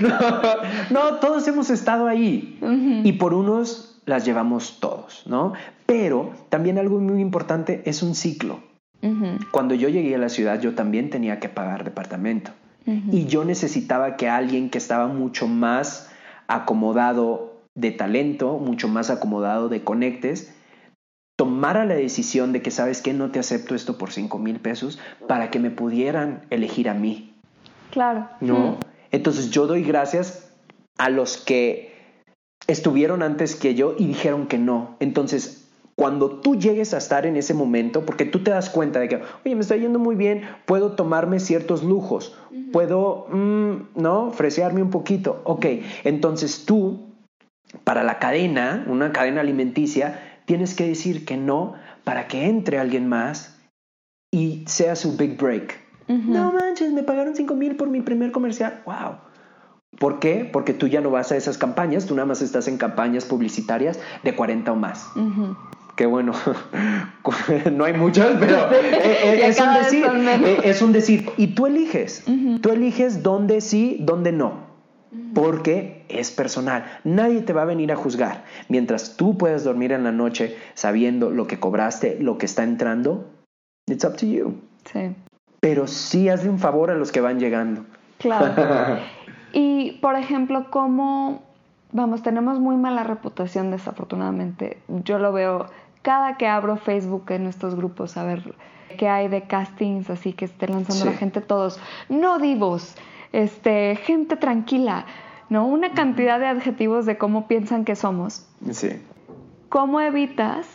[0.90, 2.58] no, todos hemos estado ahí
[3.04, 5.52] y por unos las llevamos todos, ¿no?
[5.86, 8.60] Pero también algo muy importante es un ciclo.
[9.50, 12.50] Cuando yo llegué a la ciudad yo también tenía que pagar departamento
[12.84, 16.10] y yo necesitaba que alguien que estaba mucho más
[16.48, 20.54] acomodado de talento, mucho más acomodado de conectes,
[21.36, 24.98] tomara la decisión de que sabes que no te acepto esto por 5 mil pesos
[25.26, 27.32] para que me pudieran elegir a mí.
[27.90, 28.28] Claro.
[28.40, 28.78] ¿No?
[29.10, 30.52] Entonces yo doy gracias
[30.98, 31.94] a los que
[32.66, 34.96] estuvieron antes que yo y dijeron que no.
[35.00, 35.59] Entonces,
[36.00, 39.16] cuando tú llegues a estar en ese momento, porque tú te das cuenta de que,
[39.44, 42.34] oye, me está yendo muy bien, puedo tomarme ciertos lujos,
[42.72, 44.30] puedo, mm, ¿no?
[44.30, 45.42] Fresearme un poquito.
[45.44, 45.66] Ok,
[46.04, 47.12] entonces tú,
[47.84, 53.06] para la cadena, una cadena alimenticia, tienes que decir que no para que entre alguien
[53.06, 53.60] más
[54.32, 55.80] y sea su big break.
[56.08, 58.80] No manches, me pagaron 5 mil por mi primer comercial.
[58.86, 59.16] ¡Wow!
[59.98, 60.48] ¿Por qué?
[60.50, 64.00] Porque tú ya no vas a esas campañas, tú nada más estás en campañas publicitarias
[64.22, 65.06] de 40 o más.
[66.00, 66.32] Qué bueno,
[67.72, 71.28] no hay muchas, pero eh, eh, es, un decir, eh, es un decir.
[71.36, 72.24] Y tú eliges,
[72.62, 74.70] tú eliges dónde sí, dónde no
[75.34, 76.86] porque es personal.
[77.04, 78.44] Nadie te va a venir a juzgar.
[78.70, 83.28] Mientras tú puedas dormir en la noche sabiendo lo que cobraste, lo que está entrando,
[83.86, 84.54] it's up to you.
[84.90, 85.14] Sí
[85.60, 87.84] pero sí hazle un favor a los que van llegando.
[88.16, 89.02] Claro.
[89.52, 91.42] y, por ejemplo, ¿cómo,
[91.92, 94.78] vamos, tenemos muy mala reputación desafortunadamente.
[95.04, 95.66] Yo lo veo
[96.02, 98.54] cada que abro Facebook en estos grupos, a ver
[98.96, 102.96] qué hay de castings, así que esté lanzando la gente todos, no divos,
[103.32, 105.06] este, gente tranquila,
[105.48, 105.66] ¿no?
[105.66, 108.46] Una cantidad de adjetivos de cómo piensan que somos.
[108.70, 109.00] Sí.
[109.68, 110.66] ¿Cómo evitas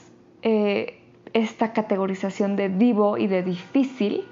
[0.41, 1.01] eh,
[1.33, 4.25] esta categorización de divo y de difícil,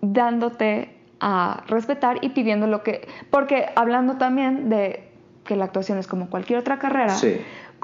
[0.00, 3.06] dándote a respetar y pidiendo lo que...
[3.30, 5.10] Porque hablando también de
[5.44, 7.14] que la actuación es como cualquier otra carrera,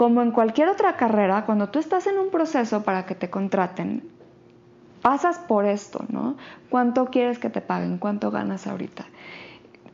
[0.00, 4.02] como en cualquier otra carrera, cuando tú estás en un proceso para que te contraten,
[5.02, 6.36] pasas por esto, ¿no?
[6.70, 7.98] ¿Cuánto quieres que te paguen?
[7.98, 9.04] ¿Cuánto ganas ahorita?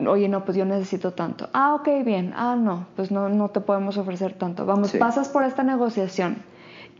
[0.07, 1.49] Oye, no, pues yo necesito tanto.
[1.51, 2.33] Ah, ok, bien.
[2.37, 4.65] Ah, no, pues no, no te podemos ofrecer tanto.
[4.65, 6.37] Vamos, pasas por esta negociación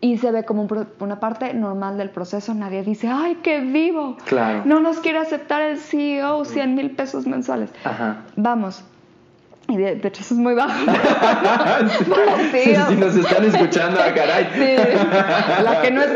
[0.01, 0.67] y se ve como
[0.99, 2.53] una parte normal del proceso.
[2.55, 4.17] Nadie dice, ¡ay, qué vivo!
[4.25, 4.63] Claro.
[4.65, 7.71] No nos quiere aceptar el CEO 100 mil pesos mensuales.
[7.85, 8.25] Ajá.
[8.35, 8.83] Vamos.
[9.69, 10.91] Y de, hecho eso es muy bajo.
[12.51, 14.47] sí, si nos están escuchando, a ah, caray.
[14.53, 16.11] Sí, la que no es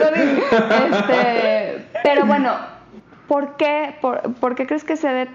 [0.91, 2.55] este, Pero bueno,
[3.27, 5.27] ¿por qué, por, ¿por qué crees que se dé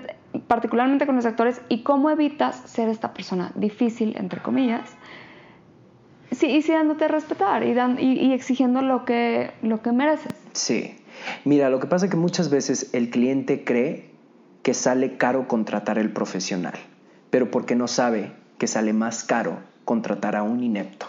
[0.48, 4.96] particularmente con los actores y cómo evitas ser esta persona difícil, entre comillas,
[6.32, 10.34] Sí, y sí dándote a respetar y, y, exigiendo lo que, lo que mereces.
[10.52, 10.96] Sí.
[11.44, 14.10] Mira, lo que pasa es que muchas veces el cliente cree
[14.62, 16.74] que sale caro contratar el profesional,
[17.36, 21.04] pero porque no sabe que sale más caro contratar a un inepto.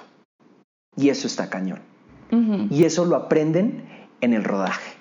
[0.97, 1.80] Y eso está cañón.
[2.69, 3.88] Y eso lo aprenden
[4.19, 4.97] en el rodaje.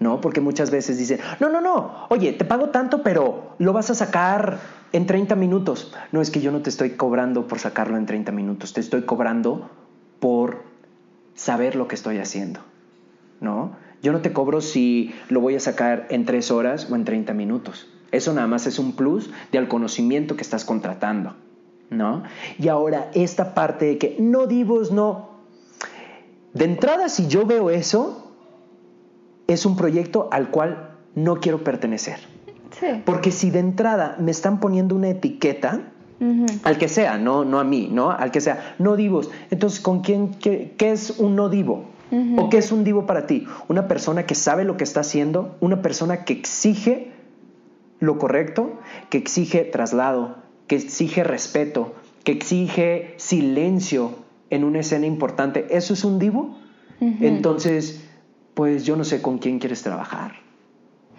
[0.00, 0.22] ¿no?
[0.22, 3.94] Porque muchas veces dicen, no, no, no, oye, te pago tanto, pero lo vas a
[3.94, 4.58] sacar
[4.92, 5.92] en 30 minutos.
[6.10, 9.02] No es que yo no te estoy cobrando por sacarlo en 30 minutos, te estoy
[9.02, 9.68] cobrando
[10.20, 10.62] por
[11.34, 12.60] saber lo que estoy haciendo,
[13.42, 13.76] ¿no?
[14.02, 17.34] Yo no te cobro si lo voy a sacar en 3 horas o en 30
[17.34, 17.88] minutos.
[18.12, 21.34] Eso nada más es un plus del conocimiento que estás contratando,
[21.90, 22.22] ¿no?
[22.58, 25.30] Y ahora esta parte de que no divos, no.
[26.54, 28.32] De entrada, si yo veo eso,
[29.46, 32.18] es un proyecto al cual no quiero pertenecer.
[33.04, 35.92] Porque si de entrada me están poniendo una etiqueta,
[36.62, 38.10] al que sea, no, no a mí, ¿no?
[38.10, 39.30] Al que sea, no divos.
[39.50, 41.84] Entonces, ¿con quién, qué, es un no divo?
[42.38, 43.46] ¿O qué es un divo para ti?
[43.68, 47.12] Una persona que sabe lo que está haciendo, una persona que exige
[47.98, 48.78] lo correcto,
[49.10, 50.36] que exige traslado,
[50.66, 51.94] que exige respeto,
[52.24, 54.14] que exige silencio
[54.50, 55.66] en una escena importante.
[55.70, 56.58] ¿Eso es un divo?
[57.00, 58.02] Entonces,
[58.54, 60.32] pues yo no sé con quién quieres trabajar.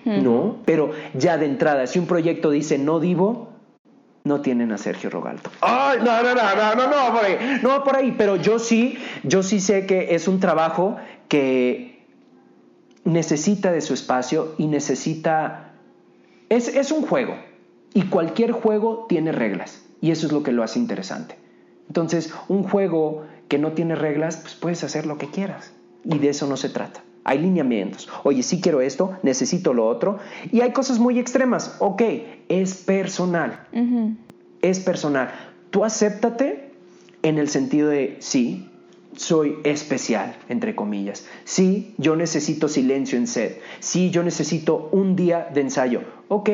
[0.05, 0.57] ¿No?
[0.65, 3.49] Pero ya de entrada, si un proyecto dice no divo,
[4.23, 5.49] no tienen a Sergio Rogalto.
[5.61, 7.59] Ay, no, no, no, no, no, no, por ahí.
[7.61, 10.97] No, por ahí, pero yo sí, yo sí sé que es un trabajo
[11.27, 12.05] que
[13.03, 15.66] necesita de su espacio y necesita...
[16.49, 17.35] Es, es un juego
[17.93, 21.35] y cualquier juego tiene reglas y eso es lo que lo hace interesante.
[21.87, 25.71] Entonces, un juego que no tiene reglas, pues puedes hacer lo que quieras
[26.03, 28.07] y de eso no se trata hay lineamientos.
[28.23, 30.17] Oye, sí quiero esto, necesito lo otro.
[30.49, 31.75] Y hay cosas muy extremas.
[31.79, 32.01] Ok,
[32.47, 33.67] es personal.
[34.61, 35.33] Es personal.
[35.69, 36.71] Tú acéptate
[37.23, 38.69] en el sentido de, sí,
[39.17, 41.27] soy especial, entre comillas.
[41.43, 43.61] Sí, yo necesito silencio en set.
[43.79, 46.01] Sí, yo necesito un día de ensayo.
[46.29, 46.49] Ok.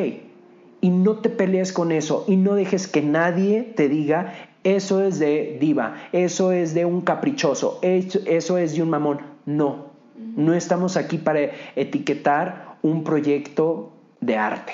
[0.81, 4.33] Y no te pelees con eso y no dejes que nadie te diga
[4.63, 9.19] eso es de diva, eso es de un caprichoso, eso es de un mamón.
[9.45, 13.91] No, no estamos aquí para etiquetar un proyecto
[14.21, 14.73] de arte.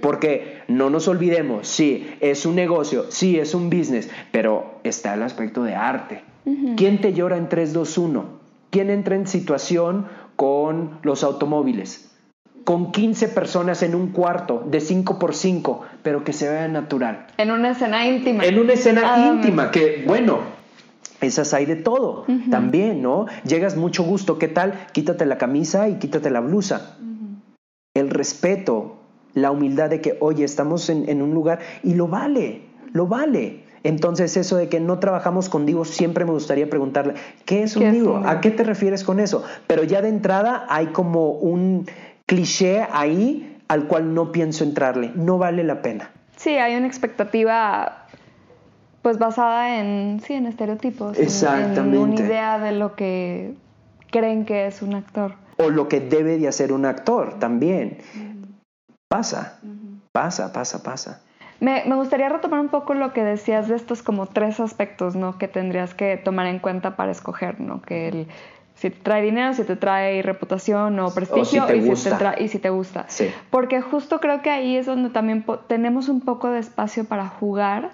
[0.00, 5.22] Porque no nos olvidemos, sí, es un negocio, sí, es un business, pero está el
[5.22, 6.22] aspecto de arte.
[6.76, 8.24] ¿Quién te llora en 3, 2, 1?
[8.70, 12.10] ¿Quién entra en situación con los automóviles?
[12.64, 17.26] Con 15 personas en un cuarto de 5 por 5, pero que se vea natural.
[17.36, 18.44] En una escena íntima.
[18.44, 20.40] En una escena ah, íntima, que bueno,
[21.20, 23.26] esas hay de todo también, ¿no?
[23.44, 24.86] Llegas mucho gusto, ¿qué tal?
[24.92, 26.96] Quítate la camisa y quítate la blusa.
[27.94, 28.96] El respeto,
[29.34, 33.63] la humildad de que, oye, estamos en, un lugar y lo vale, lo vale.
[33.84, 37.14] Entonces eso de que no trabajamos con divos, siempre me gustaría preguntarle,
[37.44, 38.22] ¿qué es un divo?
[38.24, 39.44] ¿A qué te refieres con eso?
[39.66, 41.86] Pero ya de entrada hay como un
[42.26, 46.10] cliché ahí al cual no pienso entrarle, no vale la pena.
[46.36, 48.06] Sí, hay una expectativa
[49.02, 51.18] pues basada en, sí, en estereotipos.
[51.18, 51.96] Exactamente.
[51.98, 53.54] En, una idea de lo que
[54.10, 55.34] creen que es un actor.
[55.58, 57.98] O lo que debe de hacer un actor también.
[59.08, 59.60] Pasa,
[60.10, 61.20] pasa, pasa, pasa.
[61.60, 65.38] Me, me, gustaría retomar un poco lo que decías de estos como tres aspectos, ¿no?
[65.38, 67.80] Que tendrías que tomar en cuenta para escoger, ¿no?
[67.82, 68.26] Que el,
[68.74, 72.58] si te trae dinero, si te trae reputación o prestigio y, Si te y si
[72.58, 73.06] te gusta.
[73.08, 73.30] Sí.
[73.50, 77.92] Porque justo creo que ahí es donde también tenemos un poco de espacio para jugar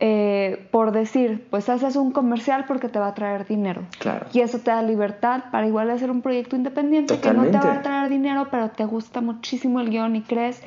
[0.00, 3.82] eh, por decir, pues haces un comercial porque te va a traer dinero.
[3.98, 4.26] Claro.
[4.32, 7.74] Y eso te da libertad para igual hacer un proyecto independiente que no te va
[7.74, 10.62] a traer dinero, pero te gusta muchísimo el guion y crees,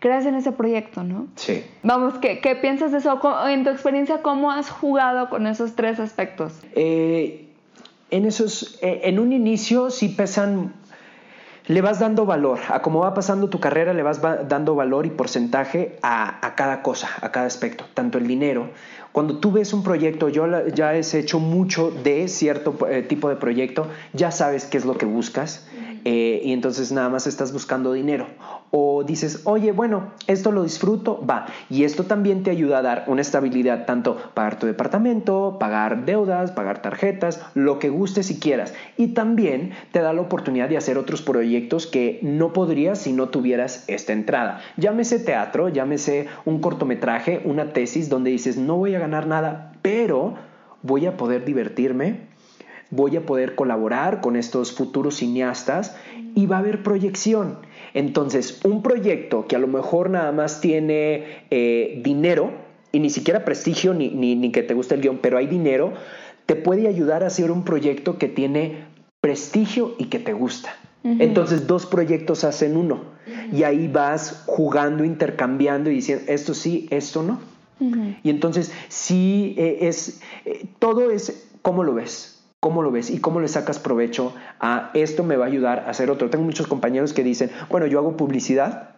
[0.00, 1.28] crees en ese proyecto, ¿no?
[1.36, 1.64] Sí.
[1.82, 3.20] Vamos, ¿qué, qué piensas de eso?
[3.48, 6.54] En tu experiencia, ¿cómo has jugado con esos tres aspectos?
[6.74, 7.46] Eh,
[8.10, 10.72] en esos, eh, en un inicio sí pesan
[11.70, 15.10] le vas dando valor, a cómo va pasando tu carrera, le vas dando valor y
[15.10, 18.70] porcentaje a, cada cosa, a cada aspecto, tanto el dinero.
[19.12, 23.36] Cuando tú ves un proyecto, yo ya he hecho mucho de cierto eh, tipo de
[23.36, 25.64] proyecto, ya sabes qué es lo que buscas
[26.04, 28.26] eh, y entonces nada más estás buscando dinero.
[28.70, 31.46] O dices, oye, bueno, esto lo disfruto, va.
[31.68, 36.52] Y esto también te ayuda a dar una estabilidad, tanto pagar tu departamento, pagar deudas,
[36.52, 38.72] pagar tarjetas, lo que gustes y quieras.
[38.96, 43.28] Y también te da la oportunidad de hacer otros proyectos que no podrías si no
[43.28, 44.60] tuvieras esta entrada.
[44.76, 50.34] Llámese teatro, llámese un cortometraje, una tesis donde dices, no voy a ganar nada, pero
[50.82, 52.29] voy a poder divertirme,
[52.90, 55.96] voy a poder colaborar con estos futuros cineastas
[56.34, 57.58] y va a haber proyección.
[57.94, 62.52] Entonces, un proyecto que a lo mejor nada más tiene eh, dinero
[62.92, 65.92] y ni siquiera prestigio ni, ni, que te guste el guion, pero hay dinero,
[66.46, 68.84] te puede ayudar a hacer un proyecto que tiene
[69.20, 70.76] prestigio y que te gusta.
[71.02, 73.00] Entonces dos proyectos hacen uno
[73.54, 77.40] y ahí vas jugando, intercambiando y diciendo esto sí, esto no.
[78.22, 82.39] Y entonces sí eh, es, eh, todo es cómo lo ves.
[82.60, 85.90] ¿Cómo lo ves y cómo le sacas provecho a esto me va a ayudar a
[85.90, 86.28] hacer otro?
[86.28, 88.96] Tengo muchos compañeros que dicen, bueno, yo hago publicidad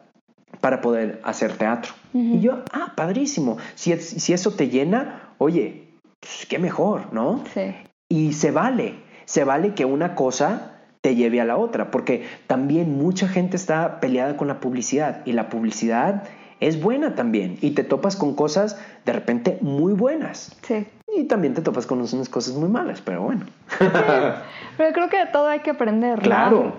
[0.61, 1.93] para poder hacer teatro.
[2.13, 3.59] Y yo, ah, padrísimo.
[3.75, 7.45] Si, si eso te llena, oye, pues, qué mejor, ¿no?
[7.55, 7.75] Sí.
[8.09, 12.97] Y se vale, se vale que una cosa te lleve a la otra, porque también
[12.97, 16.25] mucha gente está peleada con la publicidad y la publicidad
[16.61, 20.57] es buena también y te topas con cosas de repente muy buenas.
[20.63, 20.87] Sí.
[21.15, 23.45] Y también te topas con unas cosas muy malas, pero bueno.
[23.79, 26.21] Pero creo que de todo hay que aprender.
[26.21, 26.73] Claro.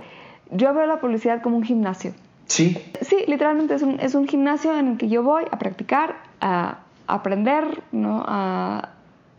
[0.49, 2.13] Yo veo la publicidad como un gimnasio.
[2.47, 2.77] Sí.
[3.01, 6.79] Sí, literalmente es un, es un gimnasio en el que yo voy a practicar, a
[7.07, 8.23] aprender, ¿no?
[8.27, 8.89] A,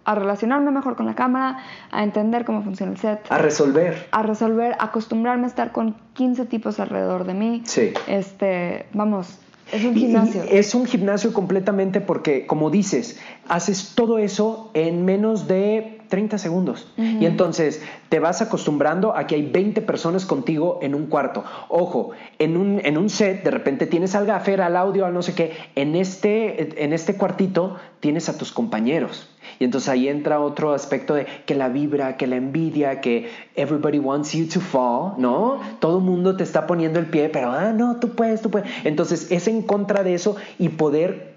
[0.04, 1.58] a relacionarme mejor con la cámara,
[1.90, 3.20] a entender cómo funciona el set.
[3.30, 4.08] A resolver.
[4.12, 7.62] A resolver, acostumbrarme a estar con 15 tipos alrededor de mí.
[7.64, 7.92] Sí.
[8.06, 9.38] Este, vamos,
[9.72, 10.42] es un gimnasio.
[10.50, 16.86] es un gimnasio completamente porque, como dices, haces todo eso en menos de 30 segundos.
[16.96, 21.42] Y entonces te vas acostumbrando a que hay 20 personas contigo en un cuarto.
[21.68, 25.22] Ojo, en un, en un set de repente tienes al gafer, al audio, al no
[25.22, 25.54] sé qué.
[25.74, 29.28] En este, en este cuartito tienes a tus compañeros.
[29.58, 33.98] Y entonces ahí entra otro aspecto de que la vibra, que la envidia, que everybody
[33.98, 35.58] wants you to fall, ¿no?
[35.80, 38.70] Todo el mundo te está poniendo el pie, pero, ah, no, tú puedes, tú puedes.
[38.84, 41.33] Entonces es en contra de eso y poder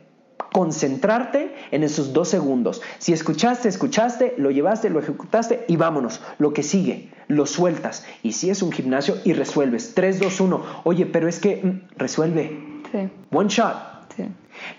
[0.58, 2.82] concentrarte en esos dos segundos.
[2.98, 6.20] Si escuchaste, escuchaste, lo llevaste, lo ejecutaste y vámonos.
[6.40, 8.08] Lo que sigue, lo sueltas.
[8.24, 9.94] Y si es un gimnasio y resuelves.
[9.94, 10.66] 3, 2, 1.
[10.84, 12.60] Oye, pero es que mm, resuelve.
[12.92, 13.08] Sí.
[13.32, 13.76] One shot.
[14.16, 14.24] Sí.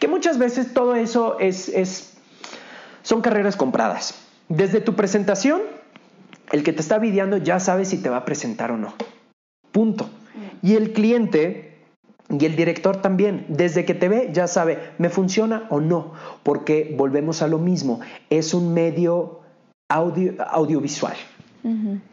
[0.01, 2.15] Que muchas veces todo eso es, es
[3.03, 4.21] son carreras compradas.
[4.49, 5.61] Desde tu presentación,
[6.51, 8.95] el que te está videando ya sabe si te va a presentar o no.
[9.71, 10.11] Punto.
[10.61, 11.68] Y el cliente
[12.31, 16.13] y el director también, desde que te ve, ya sabe, ¿me funciona o no?
[16.43, 18.01] Porque volvemos a lo mismo,
[18.31, 19.41] es un medio
[19.89, 21.17] audiovisual.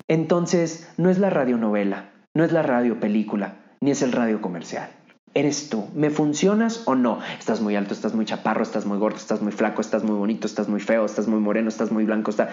[0.07, 4.89] Entonces, no es la radionovela, no es la radio película, ni es el radio comercial
[5.35, 5.85] eres tú.
[5.93, 7.19] ¿Me funcionas o no?
[7.37, 10.47] Estás muy alto, estás muy chaparro, estás muy gordo, estás muy flaco, estás muy bonito,
[10.47, 12.49] estás muy feo, estás muy moreno, estás muy blanco, está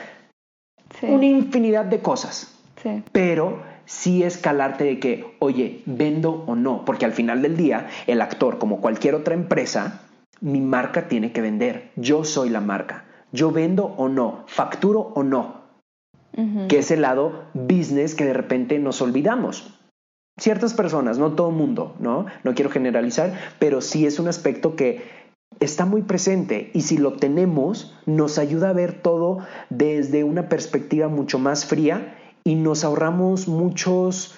[1.03, 2.55] una infinidad de cosas.
[2.83, 3.03] Sí.
[3.13, 8.22] Pero sí escalarte de que, oye, vendo o no, porque al final del día, el
[8.22, 10.01] actor, como cualquier otra empresa,
[10.40, 11.90] mi marca tiene que vender.
[11.97, 13.05] Yo soy la marca.
[13.32, 15.62] Yo vendo o no, facturo o no.
[16.68, 19.78] Que es el lado business que de repente nos olvidamos
[20.38, 22.24] ciertas personas, no todo el mundo, ¿no?
[22.43, 25.03] No quiero generalizar, pero sí es un aspecto que
[25.61, 31.09] está muy presente y si lo tenemos nos ayuda a ver todo desde una perspectiva
[31.09, 34.34] mucho más fría y nos ahorramos muchos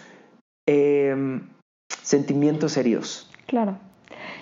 [0.67, 1.49] em,
[2.03, 3.31] sentimientos heridos.
[3.47, 3.77] Claro.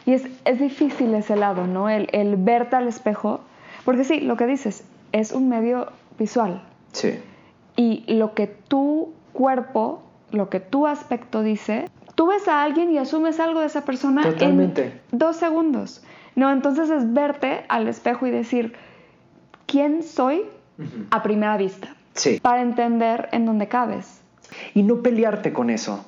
[0.06, 1.88] Y es, es, difícil ese lado, ¿no?
[1.88, 3.40] El, el verte al espejo,
[3.84, 5.88] porque sí, lo que dices, es un medio
[6.18, 6.62] visual.
[6.92, 7.18] Sí.
[7.76, 10.02] Y lo que tu cuerpo
[10.32, 14.22] lo que tu aspecto dice, tú ves a alguien y asumes algo de esa persona
[14.40, 16.02] en dos segundos.
[16.34, 18.74] No, entonces es verte al espejo y decir,
[19.66, 20.44] ¿quién soy
[21.10, 21.94] a primera vista?
[22.14, 22.40] Sí.
[22.40, 24.20] Para entender en dónde cabes.
[24.74, 26.04] Y no pelearte con eso.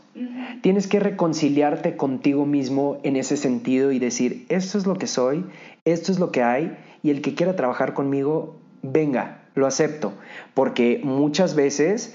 [0.61, 5.45] Tienes que reconciliarte contigo mismo en ese sentido y decir, esto es lo que soy,
[5.85, 10.13] esto es lo que hay, y el que quiera trabajar conmigo, venga, lo acepto.
[10.53, 12.15] Porque muchas veces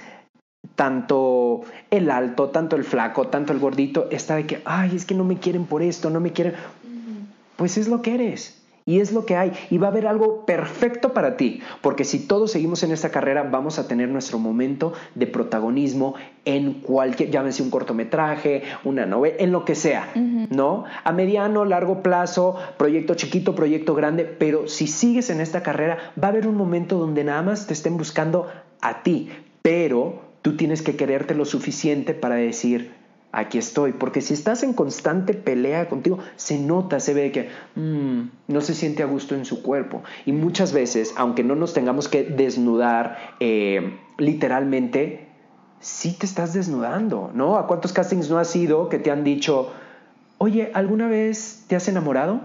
[0.75, 1.61] tanto
[1.91, 5.23] el alto, tanto el flaco, tanto el gordito, está de que, ay, es que no
[5.23, 6.53] me quieren por esto, no me quieren.
[7.57, 8.58] Pues es lo que eres.
[8.89, 9.51] Y es lo que hay.
[9.69, 11.61] Y va a haber algo perfecto para ti.
[11.81, 16.73] Porque si todos seguimos en esta carrera, vamos a tener nuestro momento de protagonismo en
[16.81, 20.85] cualquier, llámese un cortometraje, una novela, en lo que sea, ¿no?
[21.03, 24.25] A mediano, largo plazo, proyecto chiquito, proyecto grande.
[24.25, 27.73] Pero si sigues en esta carrera, va a haber un momento donde nada más te
[27.73, 28.47] estén buscando
[28.81, 29.29] a ti.
[29.61, 32.98] Pero tú tienes que quererte lo suficiente para decir,
[33.31, 33.93] aquí estoy.
[33.93, 38.73] Porque si estás en constante pelea contigo, se nota, se ve que mm, no se
[38.73, 40.03] siente a gusto en su cuerpo.
[40.25, 45.27] Y muchas veces, aunque no nos tengamos que desnudar eh, literalmente,
[45.79, 47.57] sí te estás desnudando, ¿no?
[47.57, 49.71] ¿A cuántos castings no has ido que te han dicho,
[50.37, 52.41] oye, ¿alguna vez te has enamorado?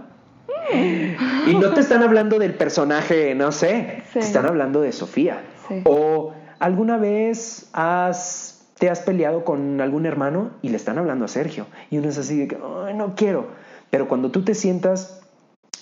[1.46, 5.42] Y no te están hablando del personaje, no sé, te están hablando de Sofía.
[5.84, 8.43] O alguna vez has
[8.84, 11.64] te has peleado con algún hermano y le están hablando a Sergio.
[11.90, 12.58] Y uno es así de que,
[12.94, 13.46] no quiero.
[13.88, 15.22] Pero cuando tú te sientas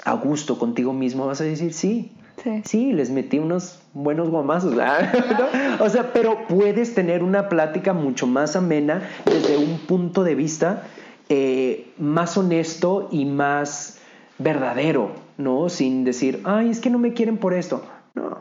[0.05, 2.13] a gusto contigo mismo, vas a decir, sí,
[2.65, 4.77] sí, les metí unos buenos guamazos.
[5.81, 10.85] o sea, pero puedes tener una plática mucho más amena desde un punto de vista
[11.29, 13.99] eh, más honesto y más
[14.39, 15.69] verdadero, ¿no?
[15.71, 17.83] Sin decir, ay, es que no me quieren por esto.
[18.15, 18.39] No,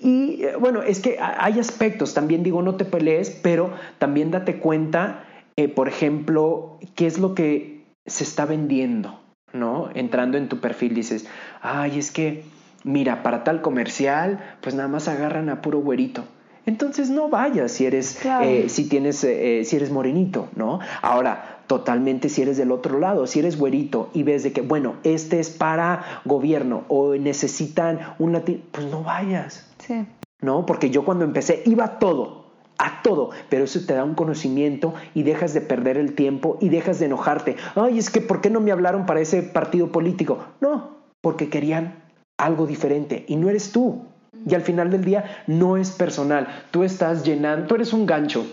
[0.00, 4.58] y eh, bueno, es que hay aspectos, también digo, no te pelees, pero también date
[4.58, 5.24] cuenta,
[5.56, 9.20] eh, por ejemplo, qué es lo que se está vendiendo,
[9.52, 9.90] ¿no?
[9.94, 11.28] Entrando en tu perfil dices,
[11.60, 12.44] ay, es que,
[12.84, 16.24] mira, para tal comercial, pues nada más agarran a puro güerito.
[16.66, 20.80] Entonces no vayas si eres, eh, si tienes, si eres morenito, ¿no?
[21.02, 24.96] Ahora, totalmente si eres del otro lado, si eres güerito y ves de que, bueno,
[25.04, 28.42] este es para gobierno o necesitan un
[28.72, 29.70] pues no vayas.
[29.78, 30.04] Sí.
[30.40, 30.66] ¿No?
[30.66, 32.46] Porque yo cuando empecé iba a todo,
[32.76, 36.70] a todo, pero eso te da un conocimiento y dejas de perder el tiempo y
[36.70, 37.54] dejas de enojarte.
[37.76, 40.38] Ay, es que ¿por qué no me hablaron para ese partido político?
[40.60, 42.02] No, porque querían
[42.36, 44.06] algo diferente y no eres tú.
[44.46, 48.46] Y al final del día no es personal, tú estás llenando, tú eres un gancho.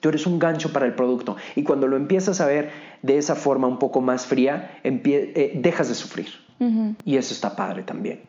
[0.00, 1.36] Tú eres un gancho para el producto.
[1.54, 2.70] Y cuando lo empiezas a ver
[3.02, 6.28] de esa forma un poco más fría, eh, dejas de sufrir.
[7.04, 8.20] Y eso está padre también.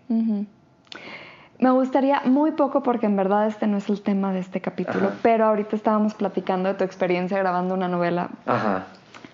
[1.60, 5.12] Me gustaría muy poco, porque en verdad este no es el tema de este capítulo,
[5.22, 8.30] pero ahorita estábamos platicando de tu experiencia grabando una novela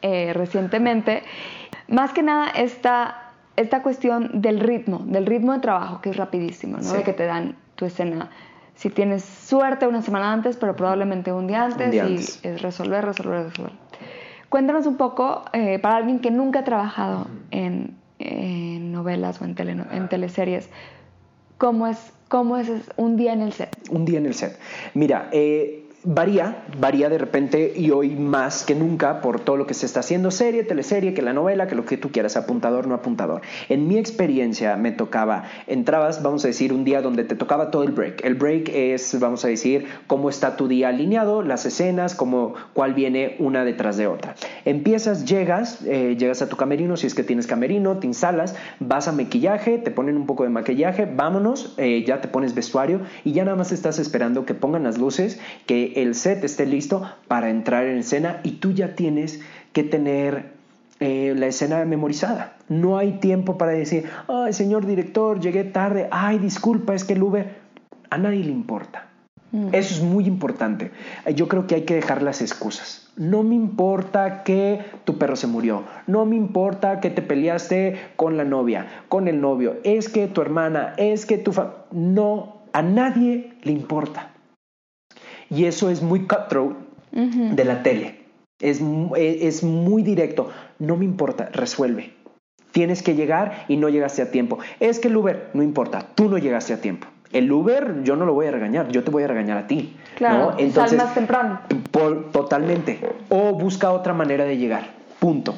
[0.01, 1.23] eh, recientemente.
[1.87, 3.28] Más que nada esta,
[3.59, 6.93] esta cuestión del ritmo, del ritmo de trabajo, que es rapidísimo, ¿no?
[6.93, 8.29] De que te dan tu escena
[8.79, 11.99] si tienes suerte una semana antes, pero probablemente un día antes, y
[12.47, 13.73] es resolver, resolver, resolver.
[14.47, 17.97] Cuéntanos un poco, eh, para alguien que nunca ha trabajado en,
[18.93, 19.55] novelas o en,
[19.91, 20.69] en teleseries,
[21.57, 23.75] ¿cómo es, ¿cómo es un día en el set?
[23.89, 24.57] Un día en el set.
[24.93, 29.73] Mira, eh, varía, varía de repente y hoy más que nunca por todo lo que
[29.73, 32.95] se está haciendo, serie, teleserie, que la novela, que lo que tú quieras, apuntador, no
[32.95, 33.41] apuntador.
[33.67, 37.83] En mi experiencia me tocaba, entrabas, vamos a decir, un día donde te tocaba todo
[37.83, 38.23] el break.
[38.23, 42.93] El break es, vamos a decir, cómo está tu día alineado, las escenas, cómo, cuál
[42.93, 44.35] viene una detrás de otra.
[44.65, 49.07] Empiezas, llegas, eh, llegas a tu camerino, si es que tienes camerino, te instalas, vas
[49.07, 53.33] a maquillaje, te ponen un poco de maquillaje, vámonos, eh, ya te pones vestuario y
[53.33, 57.49] ya nada más estás esperando que pongan las luces, que el set esté listo para
[57.49, 59.41] entrar en escena y tú ya tienes
[59.73, 60.53] que tener
[60.99, 62.57] eh, la escena memorizada.
[62.67, 67.23] No hay tiempo para decir, ay, señor director, llegué tarde, ay, disculpa, es que el
[67.23, 67.55] Uber,
[68.09, 69.07] a nadie le importa.
[69.51, 69.69] Mm.
[69.71, 70.91] Eso es muy importante.
[71.35, 73.11] Yo creo que hay que dejar las excusas.
[73.15, 75.83] No me importa que tu perro se murió.
[76.07, 79.77] No me importa que te peleaste con la novia, con el novio.
[79.83, 81.77] Es que tu hermana, es que tu familia.
[81.91, 84.31] No, a nadie le importa.
[85.49, 86.75] Y eso es muy cutthroat
[87.11, 88.19] de la tele.
[88.59, 88.81] Es,
[89.17, 90.49] es muy directo.
[90.79, 92.13] No me importa, resuelve.
[92.71, 94.59] Tienes que llegar y no llegaste a tiempo.
[94.79, 97.07] Es que el Uber, no importa, tú no llegaste a tiempo.
[97.31, 99.95] El Uber yo no lo voy a regañar, yo te voy a regañar a ti.
[100.15, 101.61] Claro, Entonces, sal más temprano.
[102.31, 102.99] totalmente.
[103.29, 104.91] O busca otra manera de llegar.
[105.19, 105.55] Punto.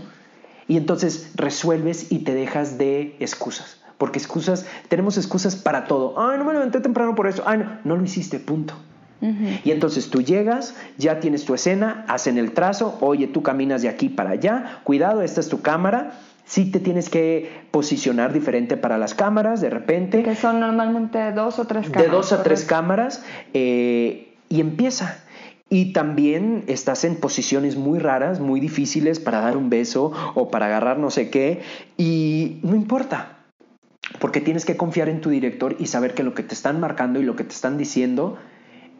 [0.67, 3.81] Y entonces resuelves y te dejas de excusas.
[3.97, 6.15] Porque excusas, tenemos excusas para todo.
[6.17, 7.43] Ay, no me levanté temprano por eso.
[7.45, 8.73] Ay, no, no lo hiciste, punto.
[9.21, 13.89] Y entonces tú llegas, ya tienes tu escena, hacen el trazo, oye, tú caminas de
[13.89, 16.13] aquí para allá, cuidado, esta es tu cámara.
[16.43, 20.23] Sí te tienes que posicionar diferente para las cámaras de repente.
[20.23, 22.03] Que son normalmente dos o tres cámaras.
[22.03, 25.23] De dos a tres cámaras eh, y empieza.
[25.69, 30.65] Y también estás en posiciones muy raras, muy difíciles para dar un beso o para
[30.65, 31.61] agarrar no sé qué.
[31.95, 33.37] Y no importa,
[34.19, 37.21] porque tienes que confiar en tu director y saber que lo que te están marcando
[37.21, 38.37] y lo que te están diciendo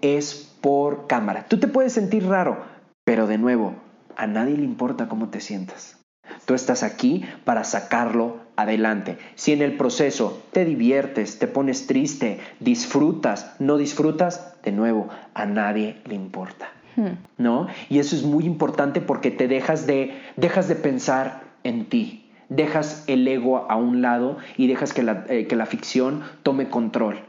[0.02, 1.45] es por cámara.
[1.47, 2.64] Tú te puedes sentir raro,
[3.04, 3.76] pero de nuevo,
[4.16, 5.97] a nadie le importa cómo te sientas.
[6.45, 9.18] Tú estás aquí para sacarlo adelante.
[9.36, 15.45] Si en el proceso te diviertes, te pones triste, disfrutas, no disfrutas, de nuevo, a
[15.45, 16.70] nadie le importa.
[16.95, 17.18] Hmm.
[17.38, 17.68] ¿No?
[17.89, 23.06] Y eso es muy importante porque te dejas de, dejas de pensar en ti, dejas
[23.08, 27.20] el ego a un lado y dejas que la, eh, que la ficción tome control.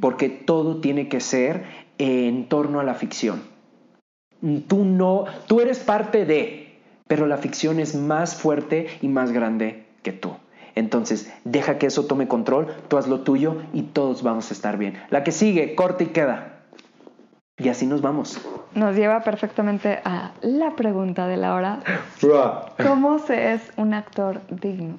[0.00, 1.64] Porque todo tiene que ser
[2.00, 3.42] en torno a la ficción.
[4.68, 9.84] Tú no, tú eres parte de, pero la ficción es más fuerte y más grande
[10.02, 10.32] que tú.
[10.74, 14.78] Entonces, deja que eso tome control, tú haz lo tuyo y todos vamos a estar
[14.78, 14.94] bien.
[15.10, 16.60] La que sigue, corta y queda.
[17.58, 18.40] Y así nos vamos.
[18.74, 21.80] Nos lleva perfectamente a la pregunta de la hora.
[22.82, 24.98] ¿Cómo se es un actor digno?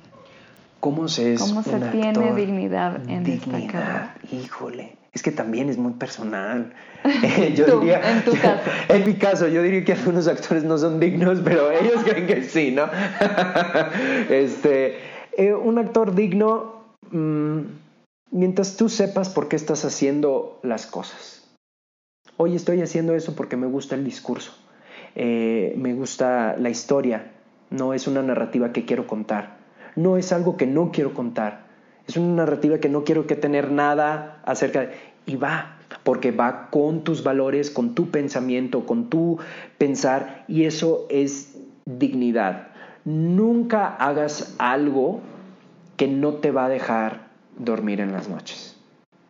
[0.82, 4.16] ¿Cómo se es ¿Cómo se tiene dignidad en esta carrera?
[4.32, 6.74] Híjole, es que también es muy personal.
[7.56, 8.64] yo diría, en tu caso.
[8.90, 12.44] En mi caso, yo diría que algunos actores no son dignos, pero ellos creen que
[12.44, 12.90] sí, ¿no?
[14.32, 14.98] este,
[15.38, 17.60] eh, un actor digno, mm,
[18.32, 21.48] mientras tú sepas por qué estás haciendo las cosas.
[22.38, 24.52] Hoy estoy haciendo eso porque me gusta el discurso,
[25.14, 27.34] eh, me gusta la historia,
[27.70, 29.61] no es una narrativa que quiero contar,
[29.96, 31.72] no es algo que no quiero contar,
[32.08, 35.12] es una narrativa que no quiero que tener nada acerca de...
[35.26, 39.38] Y va, porque va con tus valores, con tu pensamiento, con tu
[39.78, 42.70] pensar, y eso es dignidad.
[43.06, 45.22] Nunca hagas algo
[45.98, 47.28] que no te va a dejar
[47.58, 48.78] dormir en las noches,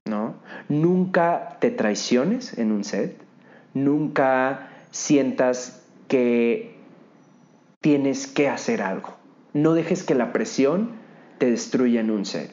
[0.05, 0.35] ¿no?
[0.69, 3.17] Nunca te traiciones en un set,
[3.73, 6.75] nunca sientas que
[7.81, 9.20] tienes que hacer algo.
[9.53, 10.91] No dejes que la presión
[11.37, 12.51] te destruya en un set.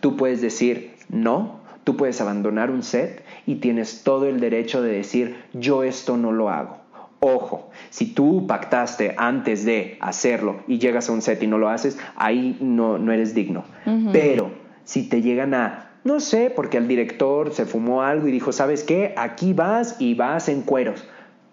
[0.00, 4.92] Tú puedes decir no, tú puedes abandonar un set y tienes todo el derecho de
[4.92, 6.78] decir yo esto no lo hago.
[7.20, 11.68] Ojo, si tú pactaste antes de hacerlo y llegas a un set y no lo
[11.68, 13.64] haces, ahí no, no eres digno.
[14.12, 14.52] Pero
[14.84, 18.84] si te llegan a, no sé, porque el director se fumó algo y dijo, ¿sabes
[18.84, 19.12] qué?
[19.18, 21.06] Aquí vas y vas en cueros.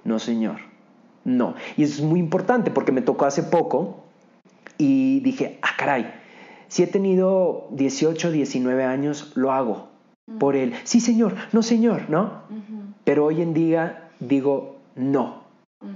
[0.06, 0.60] No, señor.
[1.26, 1.56] No.
[1.76, 4.06] Y eso es muy importante porque me tocó hace poco
[4.78, 6.14] y dije, ah, caray,
[6.68, 9.90] si he tenido 18, 19 años, lo hago
[10.40, 10.74] por él.
[10.84, 12.44] Sí, señor, no, señor, ¿no?
[13.04, 15.48] Pero hoy en día digo, no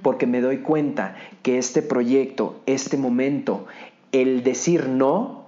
[0.02, 3.66] porque me doy cuenta que este proyecto, este momento,
[4.12, 5.46] el decir no,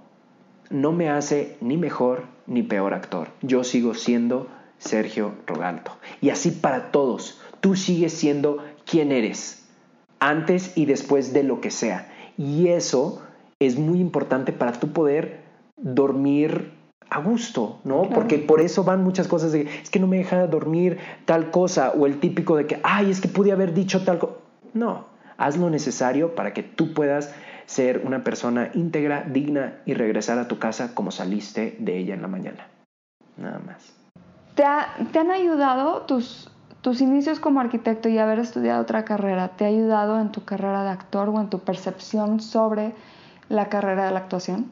[0.70, 3.30] no me hace ni mejor ni peor actor.
[3.42, 4.48] Yo sigo siendo
[4.80, 5.98] Sergio Rogalto.
[6.22, 9.68] Y así para todos, tú sigues siendo quien eres,
[10.20, 12.12] antes y después de lo que sea.
[12.38, 13.22] Y eso
[13.60, 15.42] es muy importante para tú poder
[15.78, 16.72] dormir
[17.10, 18.10] a gusto, ¿no?
[18.10, 21.92] Porque por eso van muchas cosas de, es que no me deja dormir tal cosa,
[21.92, 24.34] o el típico de que, ay, es que pude haber dicho tal cosa.
[24.74, 25.06] No,
[25.38, 27.34] haz lo necesario para que tú puedas
[27.66, 32.22] ser una persona íntegra, digna y regresar a tu casa como saliste de ella en
[32.22, 32.68] la mañana.
[33.38, 33.94] Nada más.
[34.56, 34.64] ¿Te,
[35.12, 36.50] te han ayudado tus,
[36.84, 39.48] tus inicios como arquitecto y haber estudiado otra carrera?
[39.56, 42.92] ¿Te ha ayudado en tu carrera de actor o en tu percepción sobre
[43.48, 44.70] la carrera de la actuación?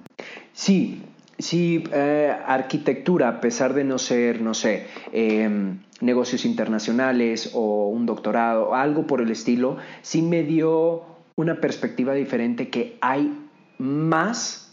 [0.53, 1.01] Sí,
[1.39, 8.05] Sí, eh, arquitectura, a pesar de no ser, no sé, em, negocios internacionales o un
[8.05, 11.01] doctorado, algo por el estilo, sí me dio
[11.35, 13.33] una perspectiva diferente que hay
[13.79, 14.71] más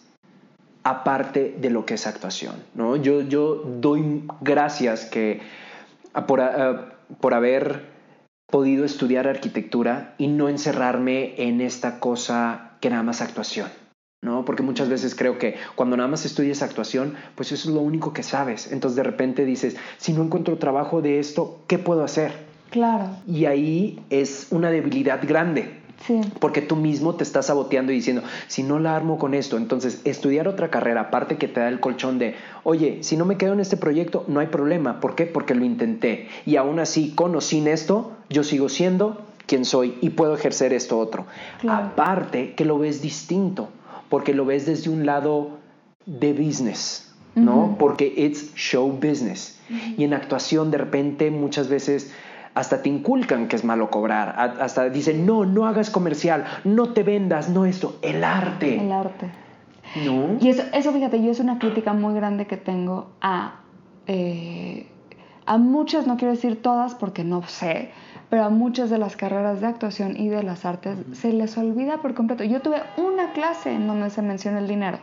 [0.83, 2.57] aparte de lo que es actuación.
[2.75, 2.97] ¿no?
[2.97, 5.41] Yo, yo doy gracias que,
[6.27, 6.43] por,
[7.21, 7.87] por haber
[8.47, 13.69] podido estudiar arquitectura y no encerrarme en esta cosa que nada más actuación.
[14.21, 14.45] ¿no?
[14.45, 18.13] Porque muchas veces creo que cuando nada más estudias actuación, pues eso es lo único
[18.13, 18.73] que sabes.
[18.73, 22.33] Entonces de repente dices, si no encuentro trabajo de esto, ¿qué puedo hacer?
[22.71, 23.11] Claro.
[23.27, 25.78] Y ahí es una debilidad grande.
[26.07, 26.21] Sí.
[26.41, 30.01] Porque tú mismo te estás saboteando y diciendo, si no la armo con esto, entonces
[30.05, 33.53] estudiar otra carrera, aparte que te da el colchón de, oye, si no me quedo
[33.53, 35.01] en este proyecto, no hay problema.
[35.01, 35.27] ¿Por qué?
[35.27, 36.29] Porque lo intenté.
[36.47, 40.73] Y aún así, con o sin esto, yo sigo siendo quien soy y puedo ejercer
[40.73, 41.27] esto otro.
[41.67, 43.69] Aparte que lo ves distinto
[44.09, 45.59] porque lo ves desde un lado
[46.07, 47.77] de business, ¿no?
[47.79, 49.59] Porque it's show business.
[49.97, 52.13] Y en actuación de repente muchas veces
[52.59, 57.05] hasta te inculcan que es malo cobrar, hasta dicen, no, no hagas comercial, no te
[57.05, 58.81] vendas, no esto, el arte.
[58.81, 59.31] El arte.
[60.05, 60.37] ¿No?
[60.41, 63.61] Y eso, eso fíjate, yo es una crítica muy grande que tengo a,
[64.09, 64.89] eh,
[65.47, 67.93] a muchas, no quiero decir todas porque no sé,
[68.31, 71.99] pero a muchas de las carreras de actuación y de las artes se les olvida
[71.99, 72.45] por completo.
[72.45, 74.99] Yo tuve una clase en donde se menciona el dinero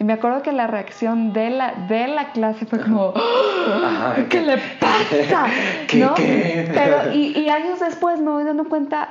[0.00, 3.12] y me acuerdo que la reacción de la, de la clase fue como,
[4.30, 5.46] ¿qué, le pasa?
[5.94, 6.14] ¿No?
[6.16, 9.10] Pero, y, y, años después me voy dando cuenta,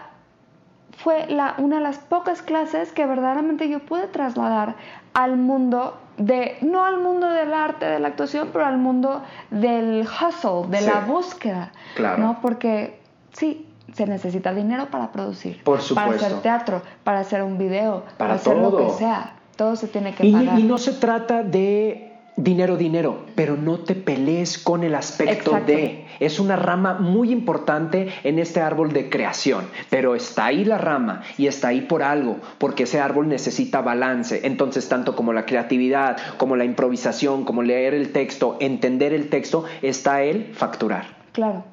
[0.98, 4.76] fue la, una de las pocas clases que verdaderamente yo pude trasladar
[5.14, 10.02] al mundo de, no al mundo del arte, de la actuación, pero al mundo del
[10.02, 11.72] hustle, de la búsqueda.
[11.96, 12.18] Claro.
[12.18, 12.40] ¿no?
[12.42, 12.99] Porque
[13.34, 15.64] Sí, se necesita dinero para producir.
[15.64, 16.12] Por supuesto.
[16.12, 19.36] Para hacer teatro, para hacer un video, para, hacer lo que sea.
[19.56, 20.60] Todo se tiene que y, pagar.
[20.60, 22.10] Y no se trata de
[22.44, 26.06] dinero, dinero, pero no te pelees con el aspecto de.
[26.20, 31.22] Es una rama muy importante en este árbol de creación, pero está ahí la rama
[31.38, 34.42] y está ahí por algo, porque ese árbol necesita balance.
[34.44, 39.66] Entonces, tanto como la creatividad, como la improvisación, como leer el texto, entender el texto,
[39.82, 41.19] está el facturar.
[41.32, 41.64] Claro.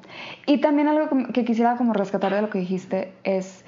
[0.45, 3.63] Y también algo que quisiera como rescatar de lo que dijiste es,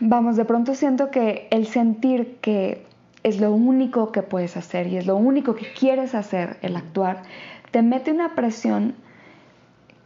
[0.00, 2.84] vamos, de pronto siento que el sentir que
[3.22, 7.22] es lo único que puedes hacer y es lo único que quieres hacer, el actuar,
[7.70, 8.94] te mete una presión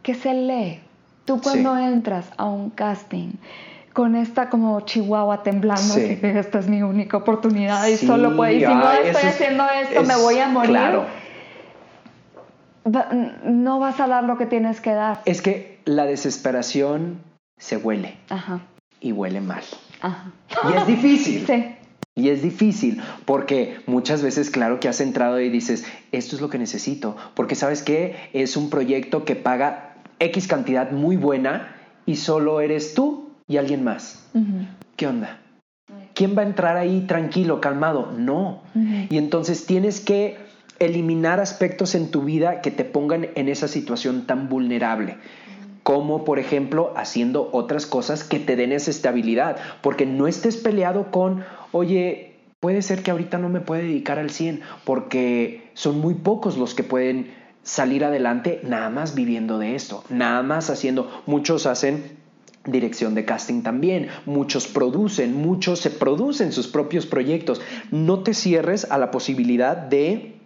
[0.03, 0.79] que se lee.
[1.25, 3.33] Tú cuando entras a un casting
[3.91, 6.19] con esta como chihuahua temblando, sí.
[6.21, 10.15] esta es mi única oportunidad y solo puedo, y si no estoy haciendo esto, me
[10.15, 10.69] voy a morir.
[10.69, 11.05] Claro.
[13.43, 15.21] No vas a dar lo que tienes que dar.
[15.25, 17.19] Es que la desesperación
[17.57, 18.17] se huele.
[18.29, 18.61] Ajá.
[19.01, 19.63] Y huele mal.
[20.01, 20.31] Ajá.
[20.69, 21.45] Y es difícil.
[21.47, 21.73] Sí.
[22.15, 26.49] Y es difícil porque muchas veces, claro que has entrado y dices, esto es lo
[26.49, 31.75] que necesito, porque sabes que es un proyecto que paga X cantidad muy buena
[32.07, 34.27] y solo eres tú y alguien más.
[34.95, 35.41] ¿Qué onda?
[36.15, 38.11] ¿Quién va a entrar ahí tranquilo, calmado?
[38.17, 38.63] No.
[38.73, 40.39] Y entonces tienes que
[40.79, 45.17] eliminar aspectos en tu vida que te pongan en esa situación tan vulnerable
[45.87, 51.11] como por ejemplo haciendo otras cosas que te den esa estabilidad, porque no estés peleado
[51.11, 56.15] con, oye, puede ser que ahorita no me pueda dedicar al 100, porque son muy
[56.15, 61.65] pocos los que pueden salir adelante nada más viviendo de esto, nada más haciendo, muchos
[61.65, 62.17] hacen
[62.65, 67.61] dirección de casting también, muchos producen, muchos se producen sus propios proyectos.
[67.91, 70.36] No te cierres a la posibilidad de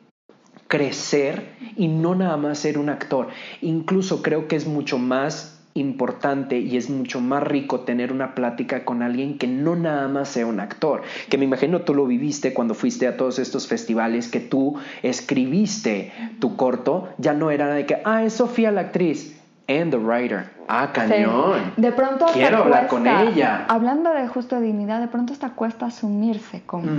[0.71, 3.27] crecer y no nada más ser un actor.
[3.61, 8.85] Incluso creo que es mucho más importante y es mucho más rico tener una plática
[8.85, 12.53] con alguien que no nada más sea un actor, que me imagino tú lo viviste
[12.53, 17.85] cuando fuiste a todos estos festivales, que tú escribiste tu corto, ya no era de
[17.85, 20.49] que, ah, es Sofía la actriz, and the writer.
[20.67, 21.73] Ah, cañón.
[21.75, 23.65] De pronto quiero hablar con ella.
[23.67, 26.91] Hablando de justo dignidad, de pronto hasta cuesta asumirse como,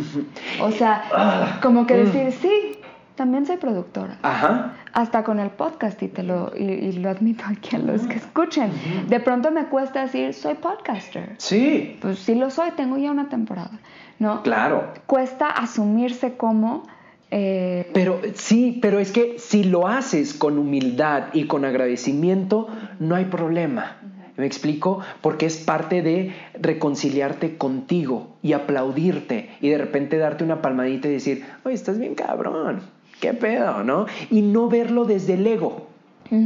[0.61, 2.05] o sea, ah, como que mm.
[2.05, 2.82] decir sí,
[3.15, 4.19] también soy productora.
[4.23, 4.75] Ajá.
[4.93, 8.71] Hasta con el podcast y te lo, y, lo admito aquí a los que escuchen.
[9.09, 11.35] De pronto me cuesta decir, soy podcaster.
[11.39, 11.99] Sí.
[12.01, 13.79] Pues sí lo soy, tengo ya una temporada.
[14.19, 14.43] ¿No?
[14.43, 14.93] Claro.
[15.07, 16.87] Cuesta asumirse como...
[17.31, 22.69] Eh, pero sí, pero es que si lo haces con humildad y con agradecimiento,
[23.01, 23.97] no hay problema.
[24.37, 25.01] ¿Me explico?
[25.21, 31.13] Porque es parte de reconciliarte contigo y aplaudirte y de repente darte una palmadita y
[31.13, 32.81] decir, oye, estás bien cabrón.
[33.23, 34.07] ¿Qué pedo, no?
[34.31, 35.87] Y no verlo desde el ego.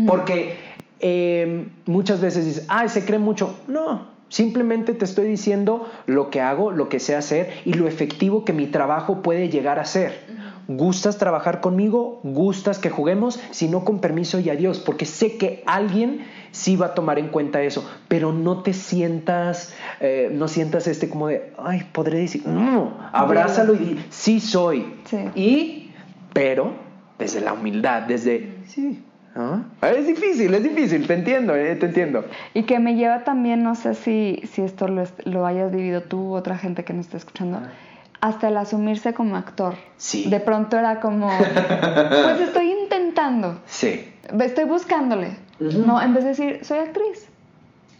[0.06, 0.56] Porque
[1.00, 3.58] em, muchas veces dices, ah, se cree mucho.
[3.66, 8.44] No, simplemente te estoy diciendo lo que hago, lo que sé hacer y lo efectivo
[8.44, 10.26] que mi trabajo puede llegar a ser.
[10.68, 12.20] ¿Gustas trabajar conmigo?
[12.24, 13.38] ¿Gustas que juguemos?
[13.52, 17.28] Si no, con permiso y adiós, porque sé que alguien sí va a tomar en
[17.28, 22.44] cuenta eso, pero no te sientas, eh, no sientas este como de, ay, podré decir,
[22.46, 24.86] no, abrázalo y di, sí soy.
[25.36, 25.85] Y
[26.36, 26.74] pero
[27.18, 29.02] desde la humildad, desde, sí,
[29.80, 32.26] Es difícil, es difícil, te entiendo, eh, te entiendo.
[32.52, 36.34] Y que me lleva también, no sé si, si esto lo, hayas vivido tú u
[36.34, 37.62] otra gente que nos está escuchando,
[38.20, 39.76] hasta el asumirse como actor.
[39.96, 40.28] Sí.
[40.28, 43.58] De pronto era como, pues estoy intentando.
[43.64, 44.12] Sí.
[44.38, 45.38] Estoy buscándole.
[45.58, 47.30] No, en vez de decir, soy actriz.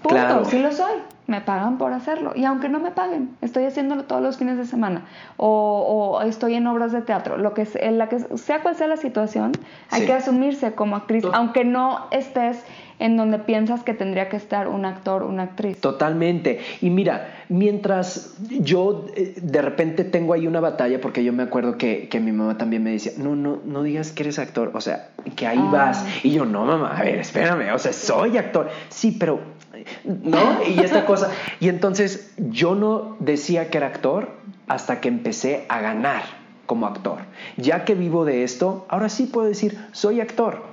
[0.09, 0.45] Punto, claro.
[0.45, 0.93] sí lo soy
[1.27, 2.33] me pagan por hacerlo.
[2.35, 5.07] Y aunque no me paguen, estoy haciéndolo todos los fines de semana.
[5.37, 7.37] O, estoy en obras de teatro.
[7.37, 9.53] Lo que, en la que sea cual sea la situación,
[9.91, 12.63] hay que asumirse como actriz, aunque no estés
[12.99, 15.81] en donde piensas que tendría que estar un actor, una actriz.
[15.81, 16.61] Totalmente.
[16.81, 21.77] Y mira, mientras yo eh, de repente tengo ahí una batalla, porque yo me acuerdo
[21.77, 25.11] que, mi mamá también me decía, no, no, no digas que eres actor, o sea,
[25.35, 25.71] que ahí ah.
[25.71, 26.07] vas.
[26.23, 28.71] Y yo, no, mamá, a ver, espérame, o sea, soy actor.
[28.89, 29.41] Sí, pero
[30.05, 30.63] ¿no?
[30.67, 31.31] Y esta cosa.
[31.61, 34.31] Y entonces yo no decía que era actor
[34.69, 36.23] hasta que empecé a ganar
[36.67, 37.19] como actor.
[37.57, 40.65] Ya que vivo de esto, ahora sí puedo decir, soy actor.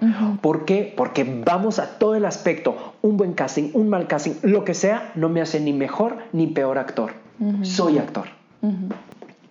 [0.41, 0.93] ¿Por qué?
[0.95, 2.93] Porque vamos a todo el aspecto.
[3.01, 6.47] Un buen casting, un mal casting, lo que sea, no me hace ni mejor ni
[6.47, 7.13] peor actor.
[7.61, 8.27] Soy actor.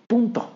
[0.07, 0.49] Punto.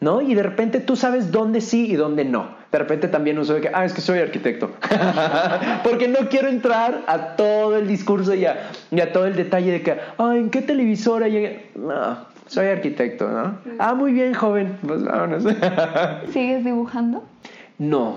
[0.00, 0.20] ¿No?
[0.20, 3.60] Y de repente tú sabes dónde sí y dónde no de repente también uso de
[3.60, 4.68] que, ah, es que soy arquitecto.
[5.84, 9.92] Porque no quiero entrar a todo el discurso y a, todo el detalle de que,
[10.18, 11.70] ah, ¿en qué televisora llegué?
[11.76, 12.16] No,
[12.46, 13.58] soy arquitecto, ¿no?
[13.78, 14.76] Ah, muy bien, joven.
[14.84, 15.44] Pues vámonos.
[16.32, 17.22] ¿Sigues dibujando?
[17.78, 18.16] No,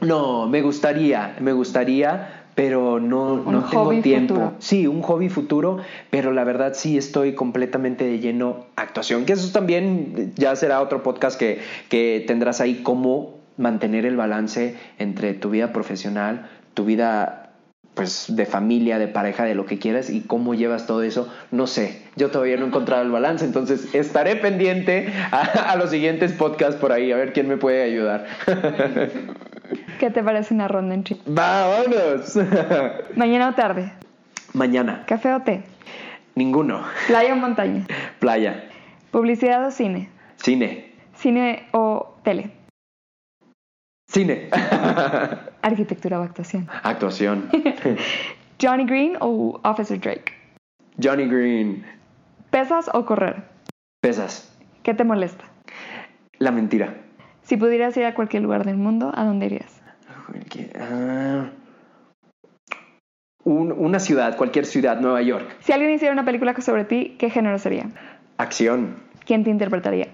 [0.00, 4.54] no, me gustaría, me gustaría, pero no, no tengo tiempo.
[4.58, 9.52] Sí, un hobby futuro, pero la verdad sí estoy completamente de lleno actuación, que eso
[9.52, 11.60] también ya será otro podcast que,
[11.90, 17.46] que tendrás ahí como mantener el balance entre tu vida profesional, tu vida
[17.96, 21.66] pues de familia, de pareja, de lo que quieras y cómo llevas todo eso, no
[21.66, 22.02] sé.
[22.14, 26.92] Yo todavía no he encontrado el balance, entonces estaré pendiente a, los siguientes podcasts por
[26.92, 28.26] ahí, a ver quién me puede ayudar.
[29.98, 31.20] ¿Qué te parece una ronda en chip?
[31.24, 32.38] ¡Vámonos!
[33.16, 33.90] ¿Mañana o tarde?
[34.52, 35.04] Mañana.
[35.06, 35.62] ¿Café o té?
[36.34, 36.82] Ninguno.
[37.06, 37.86] ¿Playa o montaña?
[38.18, 38.64] Playa.
[39.10, 40.10] ¿Publicidad o cine?
[40.36, 40.92] Cine.
[41.14, 42.50] ¿Cine o tele?
[44.16, 44.48] Cine.
[45.60, 46.66] Arquitectura o actuación.
[46.82, 47.50] Actuación.
[48.62, 50.32] Johnny Green o Officer Drake.
[50.96, 51.84] Johnny Green.
[52.48, 53.42] ¿Pesas o correr?
[54.00, 54.56] Pesas.
[54.82, 55.44] ¿Qué te molesta?
[56.38, 56.94] La mentira.
[57.42, 59.82] Si pudieras ir a cualquier lugar del mundo, ¿a dónde irías?
[60.80, 61.50] Ah,
[63.44, 65.56] una ciudad, cualquier ciudad, Nueva York.
[65.60, 67.90] Si alguien hiciera una película sobre ti, ¿qué género sería?
[68.38, 68.96] Acción.
[69.26, 70.08] ¿Quién te interpretaría?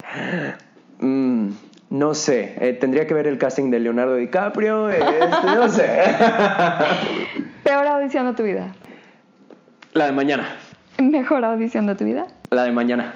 [0.98, 1.50] Mm,
[1.92, 5.04] no sé, eh, tendría que ver el casting de Leonardo DiCaprio, este,
[5.44, 5.86] no sé.
[7.64, 8.74] ¿Peor audición de tu vida?
[9.92, 10.56] La de mañana.
[10.98, 12.28] ¿Mejor audición de tu vida?
[12.50, 13.12] La de mañana.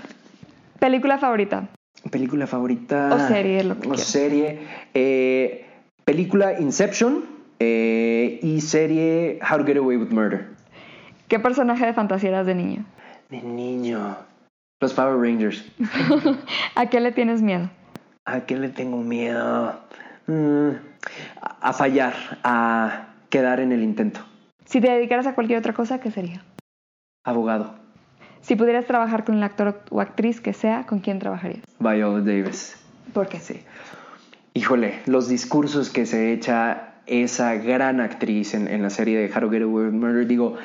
[0.79, 1.68] ¿Película favorita?
[2.11, 3.09] Película favorita.
[3.14, 4.59] O serie, lo que O serie.
[4.93, 5.64] Eh,
[6.05, 7.24] película Inception
[7.59, 10.49] eh, y serie How to Get Away with Murder.
[11.29, 12.85] ¿Qué personaje de fantasía eras de niño?
[13.31, 14.18] De niño.
[14.83, 15.64] Los Power Rangers.
[16.74, 17.70] ¿A qué le tienes miedo?
[18.27, 19.81] ¿A qué le tengo miedo?
[20.27, 20.70] Mm,
[21.61, 24.20] a fallar, a quedar en el intento.
[24.64, 26.43] Si te dedicaras a cualquier otra cosa, ¿qué sería?
[27.24, 27.77] Abogado.
[28.41, 31.62] Si pudieras trabajar con el actor o actriz que sea, ¿con quién trabajarías?
[31.79, 32.77] Viola Davis.
[33.12, 33.39] ¿Por qué?
[33.39, 33.62] Sí.
[34.55, 39.51] Híjole, los discursos que se echa esa gran actriz en, la serie de How to
[39.51, 40.57] Get Away with Murder, digo,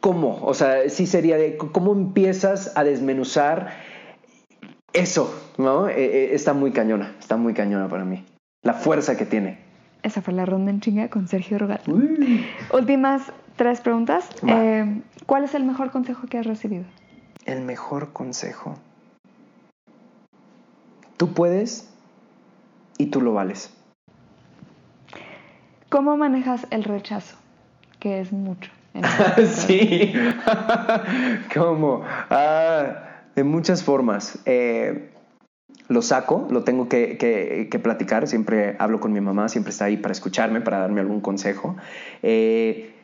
[0.00, 0.42] ¿cómo?
[0.42, 3.91] O sea, sí sería de cómo empiezas a desmenuzar
[4.92, 5.88] eso, ¿no?
[5.88, 8.24] Eh, eh, está muy cañona, está muy cañona para mí.
[8.62, 9.58] La fuerza que tiene.
[10.02, 11.80] Esa fue la ronda en chinga con Sergio Rogal.
[12.72, 14.28] Últimas tres preguntas.
[14.46, 16.84] Eh, ¿Cuál es el mejor consejo que has recibido?
[17.44, 18.76] El mejor consejo.
[21.16, 21.88] Tú puedes
[22.98, 23.72] y tú lo vales.
[25.88, 27.36] ¿Cómo manejas el rechazo?
[28.00, 28.70] Que es mucho.
[29.46, 30.12] sí.
[31.54, 32.02] ¿Cómo?
[32.28, 34.38] Ah de muchas formas.
[34.46, 35.10] Eh,
[35.88, 40.12] lo saco, lo tengo que, platicar, siempre hablo con mi mamá, siempre está ahí para
[40.12, 41.76] escucharme, para darme algún consejo.
[42.22, 42.94] Eh,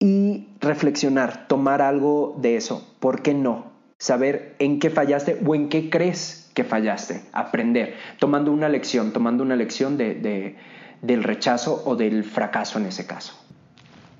[0.00, 2.96] y reflexionar, tomar algo de eso.
[3.00, 3.72] ¿Por qué no?
[3.98, 7.22] Saber en qué fallaste o en qué crees que fallaste.
[7.32, 10.56] Aprender, tomando una lección, tomando una lección de,
[11.02, 13.34] del rechazo o del fracaso en ese caso.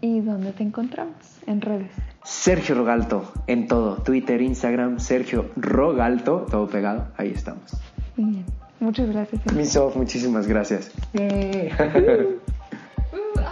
[0.01, 1.17] ¿Y dónde te encontramos?
[1.47, 1.91] En redes.
[2.25, 7.77] Sergio Rogalto en todo, Twitter, Instagram, Sergio Rogalto, todo pegado, ahí estamos.
[8.17, 8.45] Muy bien,
[8.81, 9.41] muchas gracias.
[9.55, 10.93] Misof, muchísimas gracias.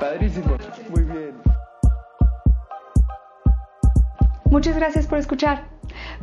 [0.01, 0.57] Padrísimo,
[0.91, 1.35] muy bien.
[4.51, 5.65] Muchas gracias por escuchar.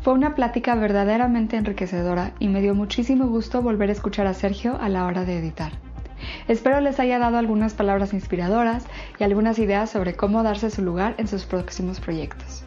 [0.02, 4.78] Fue una plática verdaderamente enriquecedora y me dio muchísimo gusto volver a escuchar a Sergio
[4.80, 5.74] a la hora de editar.
[6.48, 8.86] Espero les haya dado algunas palabras inspiradoras
[9.20, 12.64] y algunas ideas sobre cómo darse su lugar en sus próximos proyectos.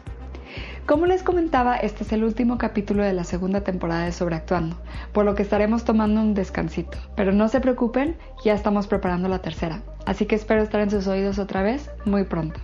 [0.85, 4.77] Como les comentaba, este es el último capítulo de la segunda temporada de Sobreactuando,
[5.11, 6.97] por lo que estaremos tomando un descansito.
[7.15, 8.15] Pero no se preocupen,
[8.45, 12.23] ya estamos preparando la tercera, así que espero estar en sus oídos otra vez muy
[12.23, 12.61] pronto.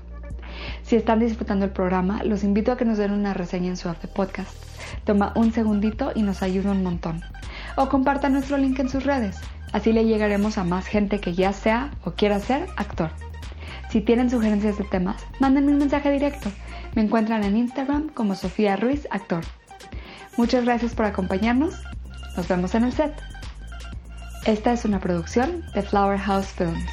[0.84, 3.90] Si están disfrutando el programa, los invito a que nos den una reseña en su
[3.90, 4.56] app de podcast.
[5.04, 7.22] Toma un segundito y nos ayuda un montón.
[7.76, 9.38] O compartan nuestro link en sus redes.
[9.74, 13.10] Así le llegaremos a más gente que ya sea o quiera ser actor.
[13.90, 16.50] Si tienen sugerencias de temas, mándenme un mensaje directo.
[16.96, 19.44] Me encuentran en Instagram como Sofía Ruiz Actor.
[20.38, 21.76] Muchas gracias por acompañarnos.
[22.38, 23.14] Nos vemos en el set.
[24.46, 26.86] Esta es una producción de Flower House Films.